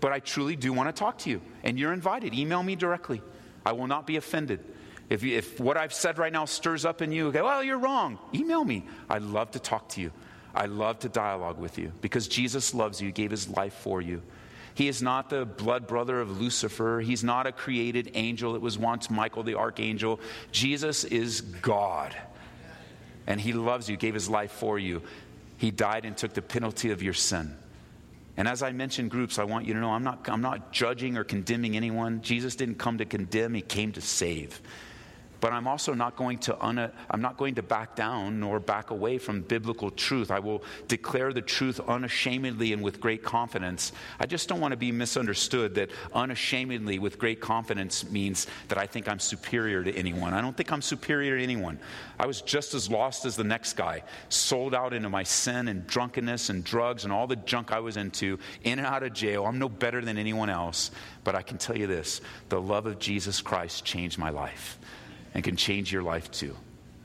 But 0.00 0.12
I 0.12 0.20
truly 0.20 0.56
do 0.56 0.72
want 0.72 0.88
to 0.88 0.98
talk 0.98 1.18
to 1.18 1.30
you. 1.30 1.42
And 1.62 1.78
you're 1.78 1.92
invited. 1.92 2.34
Email 2.34 2.62
me 2.62 2.76
directly. 2.76 3.20
I 3.64 3.72
will 3.72 3.86
not 3.86 4.06
be 4.06 4.16
offended. 4.16 4.64
If, 5.10 5.22
you, 5.22 5.36
if 5.36 5.60
what 5.60 5.76
I've 5.76 5.92
said 5.92 6.18
right 6.18 6.32
now 6.32 6.46
stirs 6.46 6.84
up 6.84 7.02
in 7.02 7.12
you, 7.12 7.28
okay, 7.28 7.42
well, 7.42 7.62
you're 7.62 7.78
wrong. 7.78 8.18
Email 8.34 8.64
me. 8.64 8.86
I 9.10 9.18
love 9.18 9.50
to 9.52 9.58
talk 9.58 9.90
to 9.90 10.00
you. 10.00 10.10
I 10.54 10.66
love 10.66 10.98
to 11.00 11.08
dialogue 11.08 11.58
with 11.58 11.78
you 11.78 11.92
because 12.00 12.28
Jesus 12.28 12.74
loves 12.74 13.00
you, 13.00 13.12
gave 13.12 13.30
his 13.30 13.48
life 13.48 13.74
for 13.74 14.00
you. 14.00 14.22
He 14.74 14.88
is 14.88 15.02
not 15.02 15.28
the 15.28 15.44
blood 15.44 15.86
brother 15.86 16.20
of 16.20 16.40
Lucifer. 16.40 17.00
He's 17.00 17.22
not 17.22 17.46
a 17.46 17.52
created 17.52 18.12
angel. 18.14 18.54
It 18.54 18.62
was 18.62 18.78
once 18.78 19.10
Michael 19.10 19.42
the 19.42 19.54
archangel. 19.54 20.18
Jesus 20.50 21.04
is 21.04 21.42
God 21.42 22.16
and 23.26 23.40
He 23.40 23.52
loves 23.52 23.88
you, 23.88 23.96
gave 23.96 24.14
His 24.14 24.28
life 24.28 24.52
for 24.52 24.78
you. 24.78 25.02
He 25.58 25.70
died 25.70 26.04
and 26.04 26.16
took 26.16 26.34
the 26.34 26.42
penalty 26.42 26.90
of 26.90 27.02
your 27.02 27.14
sin. 27.14 27.56
And 28.36 28.48
as 28.48 28.62
I 28.62 28.72
mentioned 28.72 29.10
groups, 29.10 29.38
I 29.38 29.44
want 29.44 29.66
you 29.66 29.74
to 29.74 29.80
know 29.80 29.90
I'm 29.90 30.04
not, 30.04 30.28
I'm 30.28 30.40
not 30.40 30.72
judging 30.72 31.16
or 31.16 31.24
condemning 31.24 31.76
anyone. 31.76 32.22
Jesus 32.22 32.56
didn't 32.56 32.76
come 32.76 32.98
to 32.98 33.04
condemn, 33.04 33.54
He 33.54 33.62
came 33.62 33.92
to 33.92 34.00
save. 34.00 34.60
But 35.42 35.52
I'm 35.52 35.66
also 35.66 35.92
not 35.92 36.14
going 36.14 36.38
to 36.38 36.64
un- 36.64 36.92
I'm 37.10 37.20
not 37.20 37.36
going 37.36 37.56
to 37.56 37.64
back 37.64 37.96
down 37.96 38.38
nor 38.38 38.60
back 38.60 38.90
away 38.90 39.18
from 39.18 39.42
biblical 39.42 39.90
truth. 39.90 40.30
I 40.30 40.38
will 40.38 40.62
declare 40.86 41.32
the 41.32 41.42
truth 41.42 41.80
unashamedly 41.80 42.72
and 42.72 42.80
with 42.80 43.00
great 43.00 43.24
confidence. 43.24 43.90
I 44.20 44.26
just 44.26 44.48
don't 44.48 44.60
want 44.60 44.70
to 44.70 44.76
be 44.76 44.92
misunderstood 44.92 45.74
that 45.74 45.90
unashamedly 46.14 47.00
with 47.00 47.18
great 47.18 47.40
confidence 47.40 48.08
means 48.08 48.46
that 48.68 48.78
I 48.78 48.86
think 48.86 49.08
I'm 49.08 49.18
superior 49.18 49.82
to 49.82 49.92
anyone. 49.92 50.32
I 50.32 50.40
don't 50.40 50.56
think 50.56 50.70
I'm 50.70 50.80
superior 50.80 51.36
to 51.36 51.42
anyone. 51.42 51.80
I 52.20 52.26
was 52.26 52.40
just 52.40 52.72
as 52.72 52.88
lost 52.88 53.24
as 53.24 53.34
the 53.34 53.42
next 53.42 53.72
guy, 53.72 54.04
sold 54.28 54.76
out 54.76 54.94
into 54.94 55.10
my 55.10 55.24
sin 55.24 55.66
and 55.66 55.84
drunkenness 55.88 56.50
and 56.50 56.62
drugs 56.62 57.02
and 57.02 57.12
all 57.12 57.26
the 57.26 57.34
junk 57.34 57.72
I 57.72 57.80
was 57.80 57.96
into, 57.96 58.38
in 58.62 58.78
and 58.78 58.86
out 58.86 59.02
of 59.02 59.12
jail. 59.12 59.44
I'm 59.46 59.58
no 59.58 59.68
better 59.68 60.02
than 60.02 60.18
anyone 60.18 60.50
else. 60.50 60.92
But 61.24 61.34
I 61.34 61.42
can 61.42 61.58
tell 61.58 61.76
you 61.76 61.88
this 61.88 62.20
the 62.48 62.60
love 62.60 62.86
of 62.86 63.00
Jesus 63.00 63.40
Christ 63.40 63.84
changed 63.84 64.18
my 64.18 64.30
life 64.30 64.78
and 65.34 65.44
can 65.44 65.56
change 65.56 65.92
your 65.92 66.02
life 66.02 66.30
too. 66.30 66.56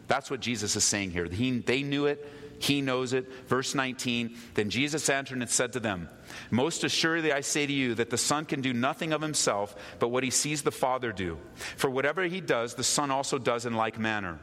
That's 0.07 0.31
what 0.31 0.39
Jesus 0.39 0.75
is 0.75 0.83
saying 0.83 1.11
here. 1.11 1.25
He, 1.25 1.59
they 1.59 1.83
knew 1.83 2.05
it. 2.05 2.25
He 2.59 2.81
knows 2.81 3.13
it. 3.13 3.29
Verse 3.47 3.75
19 3.75 4.35
Then 4.55 4.69
Jesus 4.69 5.09
answered 5.09 5.39
and 5.39 5.49
said 5.49 5.73
to 5.73 5.79
them, 5.79 6.09
Most 6.49 6.83
assuredly 6.83 7.31
I 7.31 7.41
say 7.41 7.67
to 7.67 7.73
you 7.73 7.95
that 7.95 8.09
the 8.09 8.17
Son 8.17 8.45
can 8.45 8.61
do 8.61 8.73
nothing 8.73 9.13
of 9.13 9.21
himself 9.21 9.75
but 9.99 10.09
what 10.09 10.23
he 10.23 10.31
sees 10.31 10.61
the 10.61 10.71
Father 10.71 11.11
do. 11.11 11.37
For 11.75 11.89
whatever 11.89 12.23
he 12.23 12.41
does, 12.41 12.73
the 12.73 12.83
Son 12.83 13.11
also 13.11 13.37
does 13.37 13.65
in 13.65 13.73
like 13.73 13.99
manner. 13.99 14.39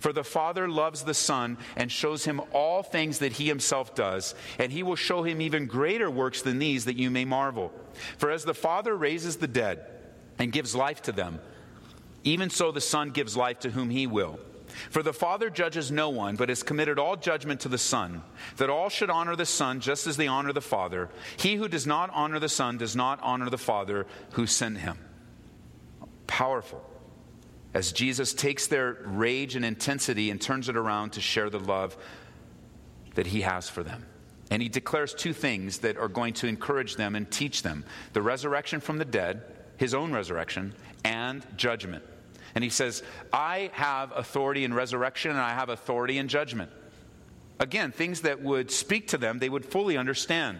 For 0.00 0.12
the 0.12 0.24
Father 0.24 0.68
loves 0.68 1.02
the 1.02 1.14
Son 1.14 1.56
and 1.76 1.90
shows 1.90 2.24
him 2.24 2.40
all 2.52 2.82
things 2.82 3.20
that 3.20 3.34
he 3.34 3.46
himself 3.46 3.94
does, 3.94 4.34
and 4.58 4.72
he 4.72 4.82
will 4.82 4.96
show 4.96 5.22
him 5.22 5.40
even 5.40 5.66
greater 5.66 6.10
works 6.10 6.42
than 6.42 6.58
these 6.58 6.86
that 6.86 6.96
you 6.96 7.10
may 7.10 7.24
marvel. 7.24 7.72
For 8.18 8.30
as 8.30 8.44
the 8.44 8.54
Father 8.54 8.96
raises 8.96 9.36
the 9.36 9.46
dead 9.46 9.86
and 10.38 10.52
gives 10.52 10.74
life 10.74 11.02
to 11.02 11.12
them, 11.12 11.40
even 12.28 12.50
so 12.50 12.70
the 12.70 12.80
Son 12.80 13.10
gives 13.10 13.36
life 13.36 13.60
to 13.60 13.70
whom 13.70 13.90
he 13.90 14.06
will. 14.06 14.38
For 14.90 15.02
the 15.02 15.12
Father 15.12 15.50
judges 15.50 15.90
no 15.90 16.10
one, 16.10 16.36
but 16.36 16.50
has 16.50 16.62
committed 16.62 16.98
all 16.98 17.16
judgment 17.16 17.60
to 17.60 17.68
the 17.68 17.78
Son, 17.78 18.22
that 18.58 18.70
all 18.70 18.88
should 18.88 19.10
honor 19.10 19.34
the 19.34 19.46
Son 19.46 19.80
just 19.80 20.06
as 20.06 20.16
they 20.16 20.26
honor 20.26 20.52
the 20.52 20.60
Father. 20.60 21.08
He 21.38 21.56
who 21.56 21.68
does 21.68 21.86
not 21.86 22.10
honor 22.12 22.38
the 22.38 22.48
Son 22.48 22.76
does 22.76 22.94
not 22.94 23.18
honor 23.22 23.50
the 23.50 23.58
Father 23.58 24.06
who 24.32 24.46
sent 24.46 24.78
him. 24.78 24.98
Powerful. 26.26 26.84
As 27.74 27.92
Jesus 27.92 28.34
takes 28.34 28.66
their 28.66 28.98
rage 29.04 29.56
and 29.56 29.64
intensity 29.64 30.30
and 30.30 30.40
turns 30.40 30.68
it 30.68 30.76
around 30.76 31.14
to 31.14 31.20
share 31.20 31.50
the 31.50 31.58
love 31.58 31.96
that 33.14 33.26
he 33.26 33.40
has 33.40 33.68
for 33.68 33.82
them. 33.82 34.06
And 34.50 34.62
he 34.62 34.68
declares 34.68 35.14
two 35.14 35.32
things 35.32 35.78
that 35.78 35.96
are 35.96 36.08
going 36.08 36.34
to 36.34 36.46
encourage 36.46 36.96
them 36.96 37.14
and 37.14 37.30
teach 37.30 37.62
them 37.62 37.84
the 38.12 38.22
resurrection 38.22 38.80
from 38.80 38.98
the 38.98 39.04
dead, 39.04 39.42
his 39.76 39.94
own 39.94 40.12
resurrection, 40.12 40.74
and 41.04 41.44
judgment. 41.56 42.04
And 42.58 42.64
he 42.64 42.70
says, 42.70 43.04
I 43.32 43.70
have 43.74 44.10
authority 44.16 44.64
in 44.64 44.74
resurrection 44.74 45.30
and 45.30 45.38
I 45.38 45.50
have 45.50 45.68
authority 45.68 46.18
in 46.18 46.26
judgment. 46.26 46.72
Again, 47.60 47.92
things 47.92 48.22
that 48.22 48.42
would 48.42 48.72
speak 48.72 49.06
to 49.10 49.16
them, 49.16 49.38
they 49.38 49.48
would 49.48 49.64
fully 49.64 49.96
understand. 49.96 50.58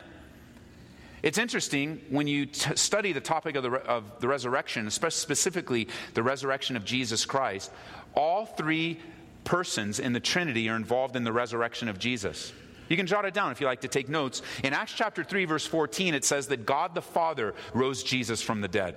It's 1.25 1.39
interesting 1.39 2.01
when 2.09 2.29
you 2.29 2.47
t- 2.47 2.77
study 2.77 3.13
the 3.13 3.21
topic 3.21 3.57
of 3.57 3.65
the, 3.65 3.73
re- 3.73 3.81
of 3.85 4.21
the 4.21 4.29
resurrection, 4.29 4.89
specifically 4.93 5.89
the 6.15 6.23
resurrection 6.23 6.77
of 6.77 6.85
Jesus 6.85 7.27
Christ, 7.27 7.73
all 8.15 8.47
three 8.47 9.01
persons 9.43 9.99
in 9.99 10.13
the 10.13 10.21
Trinity 10.21 10.69
are 10.69 10.77
involved 10.77 11.17
in 11.17 11.25
the 11.25 11.33
resurrection 11.33 11.89
of 11.89 11.99
Jesus. 11.99 12.53
You 12.89 12.97
can 12.97 13.09
jot 13.09 13.25
it 13.25 13.35
down 13.35 13.51
if 13.51 13.61
you 13.61 13.67
like 13.67 13.81
to 13.81 13.89
take 13.89 14.09
notes. 14.09 14.41
In 14.63 14.73
Acts 14.73 14.93
chapter 14.93 15.25
3, 15.25 15.47
verse 15.47 15.67
14, 15.67 16.15
it 16.15 16.25
says 16.25 16.47
that 16.47 16.65
God 16.65 16.95
the 16.95 17.03
Father 17.03 17.57
rose 17.75 18.05
Jesus 18.05 18.41
from 18.41 18.61
the 18.61 18.69
dead. 18.69 18.95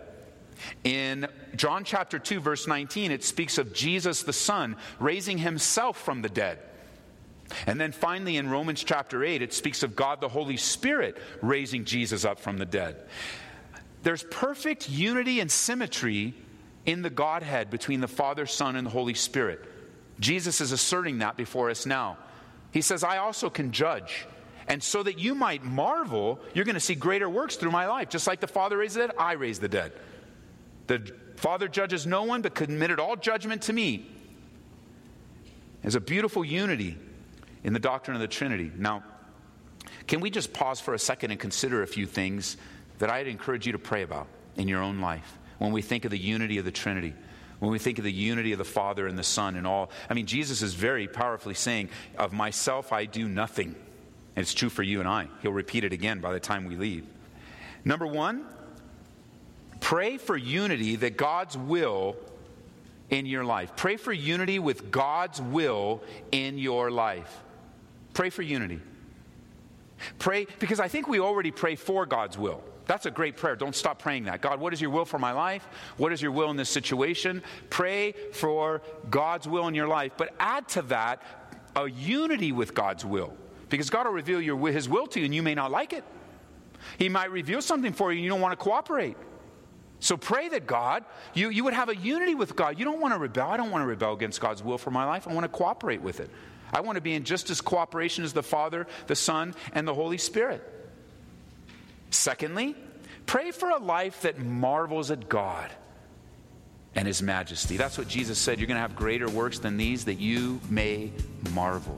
In 0.84 1.28
John 1.56 1.84
chapter 1.84 2.20
2, 2.20 2.40
verse 2.40 2.68
19, 2.68 3.12
it 3.12 3.24
speaks 3.24 3.58
of 3.58 3.74
Jesus 3.74 4.24
the 4.24 4.34
Son 4.34 4.76
raising 5.00 5.38
himself 5.38 5.98
from 5.98 6.22
the 6.22 6.30
dead. 6.30 6.60
And 7.68 7.80
then 7.80 7.92
finally, 7.92 8.38
in 8.38 8.50
Romans 8.50 8.84
chapter 8.84 9.24
8, 9.24 9.42
it 9.42 9.54
speaks 9.54 9.84
of 9.84 9.96
God 9.96 10.22
the 10.22 10.30
Holy 10.30 10.58
Spirit 10.58 11.18
raising 11.42 11.86
Jesus 11.86 12.26
up 12.26 12.40
from 12.40 12.58
the 12.58 12.66
dead. 12.66 12.96
There's 14.04 14.24
perfect 14.24 14.90
unity 14.90 15.40
and 15.40 15.52
symmetry 15.52 16.34
in 16.86 17.02
the 17.02 17.10
Godhead 17.10 17.70
between 17.70 18.02
the 18.02 18.08
Father, 18.08 18.46
Son, 18.46 18.76
and 18.76 18.88
the 18.88 18.92
Holy 18.92 19.14
Spirit. 19.14 19.64
Jesus 20.20 20.62
is 20.62 20.72
asserting 20.72 21.20
that 21.20 21.38
before 21.38 21.70
us 21.70 21.86
now. 21.86 22.18
He 22.72 22.82
says, 22.82 23.04
I 23.04 23.18
also 23.18 23.50
can 23.50 23.72
judge. 23.72 24.26
And 24.68 24.82
so 24.82 25.04
that 25.04 25.20
you 25.20 25.36
might 25.36 25.64
marvel, 25.64 26.40
you're 26.54 26.66
going 26.66 26.76
to 26.76 26.80
see 26.80 26.96
greater 26.96 27.30
works 27.30 27.58
through 27.58 27.72
my 27.72 27.88
life. 27.88 28.10
Just 28.10 28.28
like 28.28 28.40
the 28.40 28.48
Father 28.48 28.78
raised 28.78 28.96
the 28.96 29.08
dead, 29.08 29.12
I 29.18 29.34
raise 29.34 29.60
the 29.60 29.68
dead. 29.68 29.92
The 30.92 31.10
Father 31.38 31.70
judges 31.70 32.06
no 32.06 32.24
one, 32.24 32.42
but 32.42 32.54
committed 32.54 33.00
all 33.00 33.16
judgment 33.16 33.62
to 33.64 33.74
me. 33.74 34.06
There's 35.82 35.96
a 35.96 36.02
beautiful 36.02 36.44
unity 36.44 36.98
in 37.64 37.72
the 37.72 37.80
doctrine 37.80 38.16
of 38.16 38.22
the 38.22 38.28
Trinity. 38.28 38.70
Now, 38.76 39.02
can 40.08 40.20
we 40.20 40.30
just 40.30 40.52
pause 40.52 40.82
for 40.82 40.94
a 40.94 41.00
second 41.00 41.32
and 41.32 41.40
consider 41.40 41.82
a 41.82 41.88
few 41.88 42.06
things 42.06 42.58
that 43.00 43.10
I'd 43.10 43.28
encourage 43.28 43.66
you 43.66 43.72
to 43.72 43.80
pray 43.80 44.02
about 44.02 44.28
in 44.58 44.68
your 44.68 44.84
own 44.84 45.00
life 45.00 45.40
when 45.60 45.72
we 45.72 45.82
think 45.82 46.04
of 46.04 46.12
the 46.12 46.20
unity 46.20 46.58
of 46.58 46.66
the 46.66 46.72
Trinity? 46.72 47.14
When 47.60 47.72
we 47.72 47.80
think 47.80 47.98
of 47.98 48.04
the 48.04 48.12
unity 48.12 48.52
of 48.52 48.58
the 48.58 48.66
Father 48.66 49.08
and 49.08 49.18
the 49.18 49.24
Son 49.24 49.56
and 49.56 49.66
all, 49.66 49.92
I 50.10 50.14
mean, 50.14 50.26
Jesus 50.26 50.62
is 50.62 50.74
very 50.74 51.08
powerfully 51.08 51.56
saying, 51.56 51.88
Of 52.18 52.34
myself 52.34 52.92
I 52.92 53.06
do 53.06 53.30
nothing. 53.30 53.76
And 54.36 54.44
it's 54.44 54.54
true 54.54 54.70
for 54.70 54.84
you 54.84 55.00
and 55.00 55.08
I. 55.08 55.30
He'll 55.42 55.54
repeat 55.54 55.86
it 55.86 55.94
again 55.94 56.20
by 56.20 56.34
the 56.34 56.40
time 56.42 56.66
we 56.66 56.76
leave. 56.76 57.06
Number 57.86 58.06
one, 58.06 58.46
pray 59.92 60.16
for 60.16 60.38
unity 60.38 60.96
that 60.96 61.18
God's 61.18 61.58
will 61.58 62.16
in 63.10 63.26
your 63.26 63.44
life. 63.44 63.76
Pray 63.76 63.98
for 63.98 64.14
unity 64.14 64.58
with 64.58 64.90
God's 64.90 65.42
will 65.42 66.02
in 66.32 66.58
your 66.58 66.90
life. 66.90 67.44
Pray 68.14 68.30
for 68.30 68.42
unity. 68.42 68.80
Pray, 70.18 70.48
because 70.60 70.80
I 70.80 70.88
think 70.88 71.10
we 71.10 71.20
already 71.20 71.52
pray 71.52 71.76
for 71.76 72.06
God's 72.06 72.38
will. 72.38 72.64
That's 72.86 73.06
a 73.06 73.12
great 73.12 73.36
prayer. 73.36 73.58
Don't 73.58 73.76
stop 73.76 74.00
praying 74.00 74.24
that. 74.24 74.40
God, 74.40 74.62
what 74.62 74.72
is 74.72 74.80
your 74.80 74.92
will 74.92 75.04
for 75.04 75.20
my 75.20 75.34
life? 75.34 75.68
What 75.98 76.14
is 76.14 76.22
your 76.22 76.32
will 76.32 76.50
in 76.52 76.56
this 76.56 76.70
situation? 76.70 77.44
Pray 77.70 78.14
for 78.32 78.82
God's 79.10 79.46
will 79.46 79.68
in 79.68 79.76
your 79.76 79.90
life, 79.90 80.14
but 80.16 80.34
add 80.40 80.70
to 80.70 80.84
that 80.84 81.22
a 81.76 81.90
unity 81.90 82.54
with 82.54 82.74
God's 82.74 83.04
will. 83.04 83.34
Because 83.68 83.90
God 83.90 84.06
will 84.06 84.14
reveal 84.14 84.40
your, 84.40 84.58
His 84.70 84.88
will 84.88 85.08
to 85.08 85.20
you 85.20 85.26
and 85.26 85.36
you 85.36 85.44
may 85.44 85.54
not 85.54 85.70
like 85.70 85.92
it. 85.92 86.06
He 86.98 87.10
might 87.10 87.30
reveal 87.30 87.62
something 87.62 87.92
for 87.92 88.14
you 88.14 88.20
and 88.20 88.24
you 88.24 88.30
don't 88.30 88.40
want 88.40 88.58
to 88.58 88.64
cooperate. 88.64 89.18
So 90.02 90.18
pray 90.18 90.50
that 90.50 90.66
God, 90.66 91.06
you, 91.36 91.50
you 91.50 91.64
would 91.64 91.76
have 91.76 91.88
a 91.88 91.96
unity 91.96 92.34
with 92.34 92.56
God. 92.56 92.80
You 92.80 92.86
don't 92.86 93.00
want 93.00 93.14
to 93.14 93.20
rebel. 93.20 93.50
I 93.50 93.56
don't 93.56 93.70
want 93.70 93.84
to 93.84 93.86
rebel 93.86 94.14
against 94.14 94.42
God's 94.42 94.64
will 94.64 94.80
for 94.80 94.90
my 94.90 95.06
life. 95.06 95.28
I 95.28 95.34
want 95.34 95.44
to 95.44 95.50
cooperate 95.50 96.02
with 96.02 96.20
it. 96.20 96.30
I 96.74 96.82
want 96.82 96.96
to 96.96 97.02
be 97.02 97.14
in 97.14 97.24
just 97.24 97.52
as 97.52 97.62
cooperation 97.62 98.24
as 98.24 98.34
the 98.34 98.42
Father, 98.42 98.88
the 99.06 99.16
Son, 99.16 99.54
and 99.74 99.88
the 99.88 99.94
Holy 99.94 100.18
Spirit. 100.18 100.68
Secondly, 102.10 102.76
pray 103.28 103.52
for 103.52 103.70
a 103.70 103.78
life 103.78 104.24
that 104.24 104.40
marvels 104.40 105.12
at 105.12 105.30
God 105.30 105.70
and 106.96 107.08
His 107.08 107.22
majesty. 107.22 107.78
That's 107.78 107.98
what 107.98 108.08
Jesus 108.08 108.40
said. 108.40 108.60
You're 108.60 108.68
going 108.68 108.78
to 108.78 108.82
have 108.82 108.96
greater 108.96 109.30
works 109.30 109.60
than 109.60 109.78
these 109.78 110.06
that 110.06 110.20
you 110.20 110.60
may 110.68 111.12
marvel. 111.54 111.98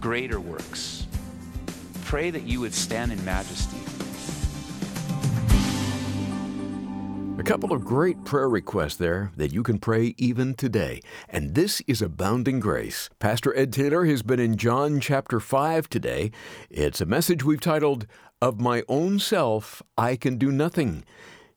Greater 0.00 0.40
works. 0.40 1.06
Pray 2.04 2.30
that 2.30 2.44
you 2.44 2.60
would 2.60 2.72
stand 2.72 3.12
in 3.12 3.22
majesty. 3.22 3.85
A 7.38 7.42
couple 7.42 7.74
of 7.74 7.84
great 7.84 8.24
prayer 8.24 8.48
requests 8.48 8.96
there 8.96 9.30
that 9.36 9.52
you 9.52 9.62
can 9.62 9.78
pray 9.78 10.14
even 10.16 10.54
today. 10.54 11.02
And 11.28 11.54
this 11.54 11.82
is 11.86 12.00
Abounding 12.00 12.60
Grace. 12.60 13.10
Pastor 13.18 13.54
Ed 13.54 13.74
Taylor 13.74 14.06
has 14.06 14.22
been 14.22 14.40
in 14.40 14.56
John 14.56 15.00
chapter 15.00 15.38
5 15.38 15.90
today. 15.90 16.30
It's 16.70 17.02
a 17.02 17.06
message 17.06 17.44
we've 17.44 17.60
titled, 17.60 18.06
Of 18.40 18.58
My 18.58 18.84
Own 18.88 19.18
Self 19.18 19.82
I 19.98 20.16
Can 20.16 20.38
Do 20.38 20.50
Nothing. 20.50 21.04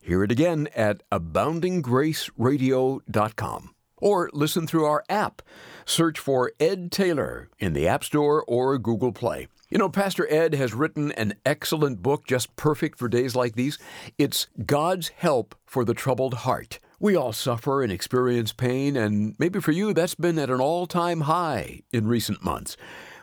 Hear 0.02 0.26
it 0.26 0.34
again 0.34 0.68
at 0.76 1.02
aboundinggraceradio.com 1.12 3.76
or 4.02 4.30
listen 4.34 4.68
through 4.68 4.86
our 4.86 5.06
app. 5.08 5.42
Search 5.86 6.20
for 6.20 6.52
Ed 6.60 6.92
Taylor 6.92 7.48
in 7.58 7.72
the 7.72 7.88
App 7.88 8.04
Store 8.04 8.44
or 8.48 8.78
Google 8.78 9.14
Play. 9.14 9.48
You 9.72 9.78
know, 9.78 9.88
Pastor 9.88 10.26
Ed 10.34 10.56
has 10.56 10.74
written 10.74 11.12
an 11.12 11.36
excellent 11.46 12.02
book 12.02 12.26
just 12.26 12.56
perfect 12.56 12.98
for 12.98 13.08
days 13.08 13.36
like 13.36 13.54
these. 13.54 13.78
It's 14.18 14.48
God's 14.66 15.10
Help 15.10 15.54
for 15.64 15.86
the 15.86 15.94
Troubled 15.94 16.34
Heart. 16.34 16.80
We 17.00 17.16
all 17.16 17.34
suffer 17.34 17.84
and 17.84 17.92
experience 17.92 18.52
pain, 18.52 18.98
and 18.98 19.36
maybe 19.38 19.60
for 19.60 19.72
you 19.72 19.94
that's 19.94 20.16
been 20.16 20.40
at 20.40 20.50
an 20.50 20.60
all 20.60 20.88
time 20.88 21.22
high 21.22 21.84
in 21.92 22.08
recent 22.08 22.44
months. 22.44 22.78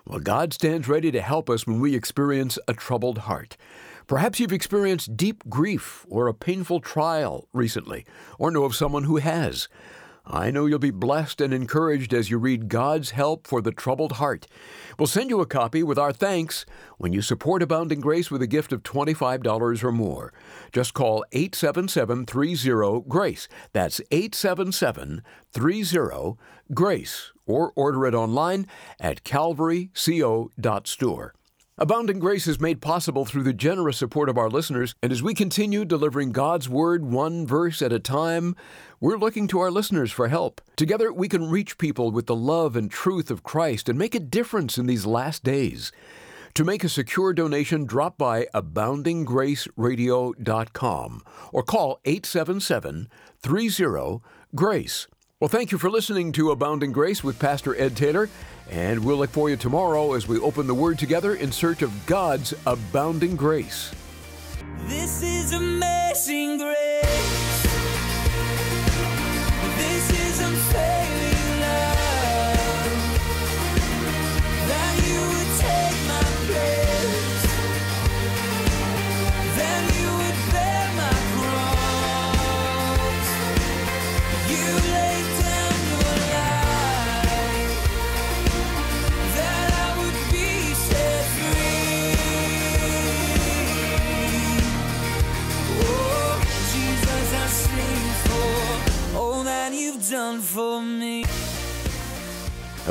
Well, 0.06 0.20
God 0.20 0.54
stands 0.54 0.86
ready 0.86 1.10
to 1.10 1.20
help 1.20 1.50
us 1.50 1.66
when 1.66 1.80
we 1.80 1.96
experience 1.96 2.60
a 2.68 2.74
troubled 2.74 3.18
heart. 3.18 3.56
Perhaps 4.06 4.38
you've 4.38 4.52
experienced 4.52 5.16
deep 5.16 5.42
grief 5.48 6.06
or 6.08 6.28
a 6.28 6.32
painful 6.32 6.78
trial 6.78 7.48
recently, 7.52 8.06
or 8.38 8.52
know 8.52 8.62
of 8.62 8.76
someone 8.76 9.02
who 9.02 9.16
has. 9.16 9.66
I 10.28 10.50
know 10.50 10.66
you'll 10.66 10.80
be 10.80 10.90
blessed 10.90 11.40
and 11.40 11.54
encouraged 11.54 12.12
as 12.12 12.30
you 12.30 12.38
read 12.38 12.68
God's 12.68 13.10
Help 13.10 13.46
for 13.46 13.62
the 13.62 13.70
Troubled 13.70 14.10
Heart. 14.12 14.48
We'll 14.98 15.06
send 15.06 15.30
you 15.30 15.40
a 15.40 15.46
copy 15.46 15.84
with 15.84 16.00
our 16.00 16.12
thanks 16.12 16.66
when 16.98 17.12
you 17.12 17.22
support 17.22 17.62
Abounding 17.62 18.00
Grace 18.00 18.28
with 18.28 18.42
a 18.42 18.48
gift 18.48 18.72
of 18.72 18.82
$25 18.82 19.84
or 19.84 19.92
more. 19.92 20.32
Just 20.72 20.94
call 20.94 21.24
877 21.30 22.26
30 22.26 23.04
GRACE. 23.06 23.46
That's 23.72 24.00
877 24.10 25.22
30 25.52 26.36
GRACE 26.74 27.32
or 27.46 27.72
order 27.76 28.04
it 28.06 28.14
online 28.14 28.66
at 28.98 29.22
calvaryco.store. 29.22 31.34
Abounding 31.78 32.20
Grace 32.20 32.46
is 32.46 32.58
made 32.58 32.80
possible 32.80 33.26
through 33.26 33.42
the 33.42 33.52
generous 33.52 33.98
support 33.98 34.30
of 34.30 34.38
our 34.38 34.48
listeners, 34.48 34.94
and 35.02 35.12
as 35.12 35.22
we 35.22 35.34
continue 35.34 35.84
delivering 35.84 36.32
God's 36.32 36.70
Word 36.70 37.04
one 37.04 37.46
verse 37.46 37.82
at 37.82 37.92
a 37.92 37.98
time, 37.98 38.56
we're 38.98 39.18
looking 39.18 39.46
to 39.48 39.60
our 39.60 39.70
listeners 39.70 40.10
for 40.10 40.28
help. 40.28 40.62
Together, 40.76 41.12
we 41.12 41.28
can 41.28 41.50
reach 41.50 41.76
people 41.76 42.10
with 42.10 42.24
the 42.24 42.34
love 42.34 42.76
and 42.76 42.90
truth 42.90 43.30
of 43.30 43.42
Christ 43.42 43.90
and 43.90 43.98
make 43.98 44.14
a 44.14 44.20
difference 44.20 44.78
in 44.78 44.86
these 44.86 45.04
last 45.04 45.44
days. 45.44 45.92
To 46.54 46.64
make 46.64 46.82
a 46.82 46.88
secure 46.88 47.34
donation, 47.34 47.84
drop 47.84 48.16
by 48.16 48.46
aboundinggraceradio.com 48.54 51.22
or 51.52 51.62
call 51.62 52.00
877 52.06 53.08
30 53.42 54.20
GRACE. 54.54 55.08
Well, 55.38 55.48
thank 55.48 55.70
you 55.70 55.76
for 55.76 55.90
listening 55.90 56.32
to 56.32 56.50
Abounding 56.50 56.92
Grace 56.92 57.22
with 57.22 57.38
Pastor 57.38 57.78
Ed 57.78 57.94
Taylor, 57.94 58.30
and 58.70 59.04
we'll 59.04 59.16
look 59.16 59.30
for 59.30 59.50
you 59.50 59.56
tomorrow 59.56 60.14
as 60.14 60.26
we 60.26 60.38
open 60.38 60.66
the 60.66 60.74
Word 60.74 60.98
together 60.98 61.34
in 61.34 61.52
search 61.52 61.82
of 61.82 62.06
God's 62.06 62.54
abounding 62.66 63.36
grace. 63.36 63.92
This 64.86 65.22
is 65.22 65.52
amazing 65.52 66.58
grace. 66.58 67.65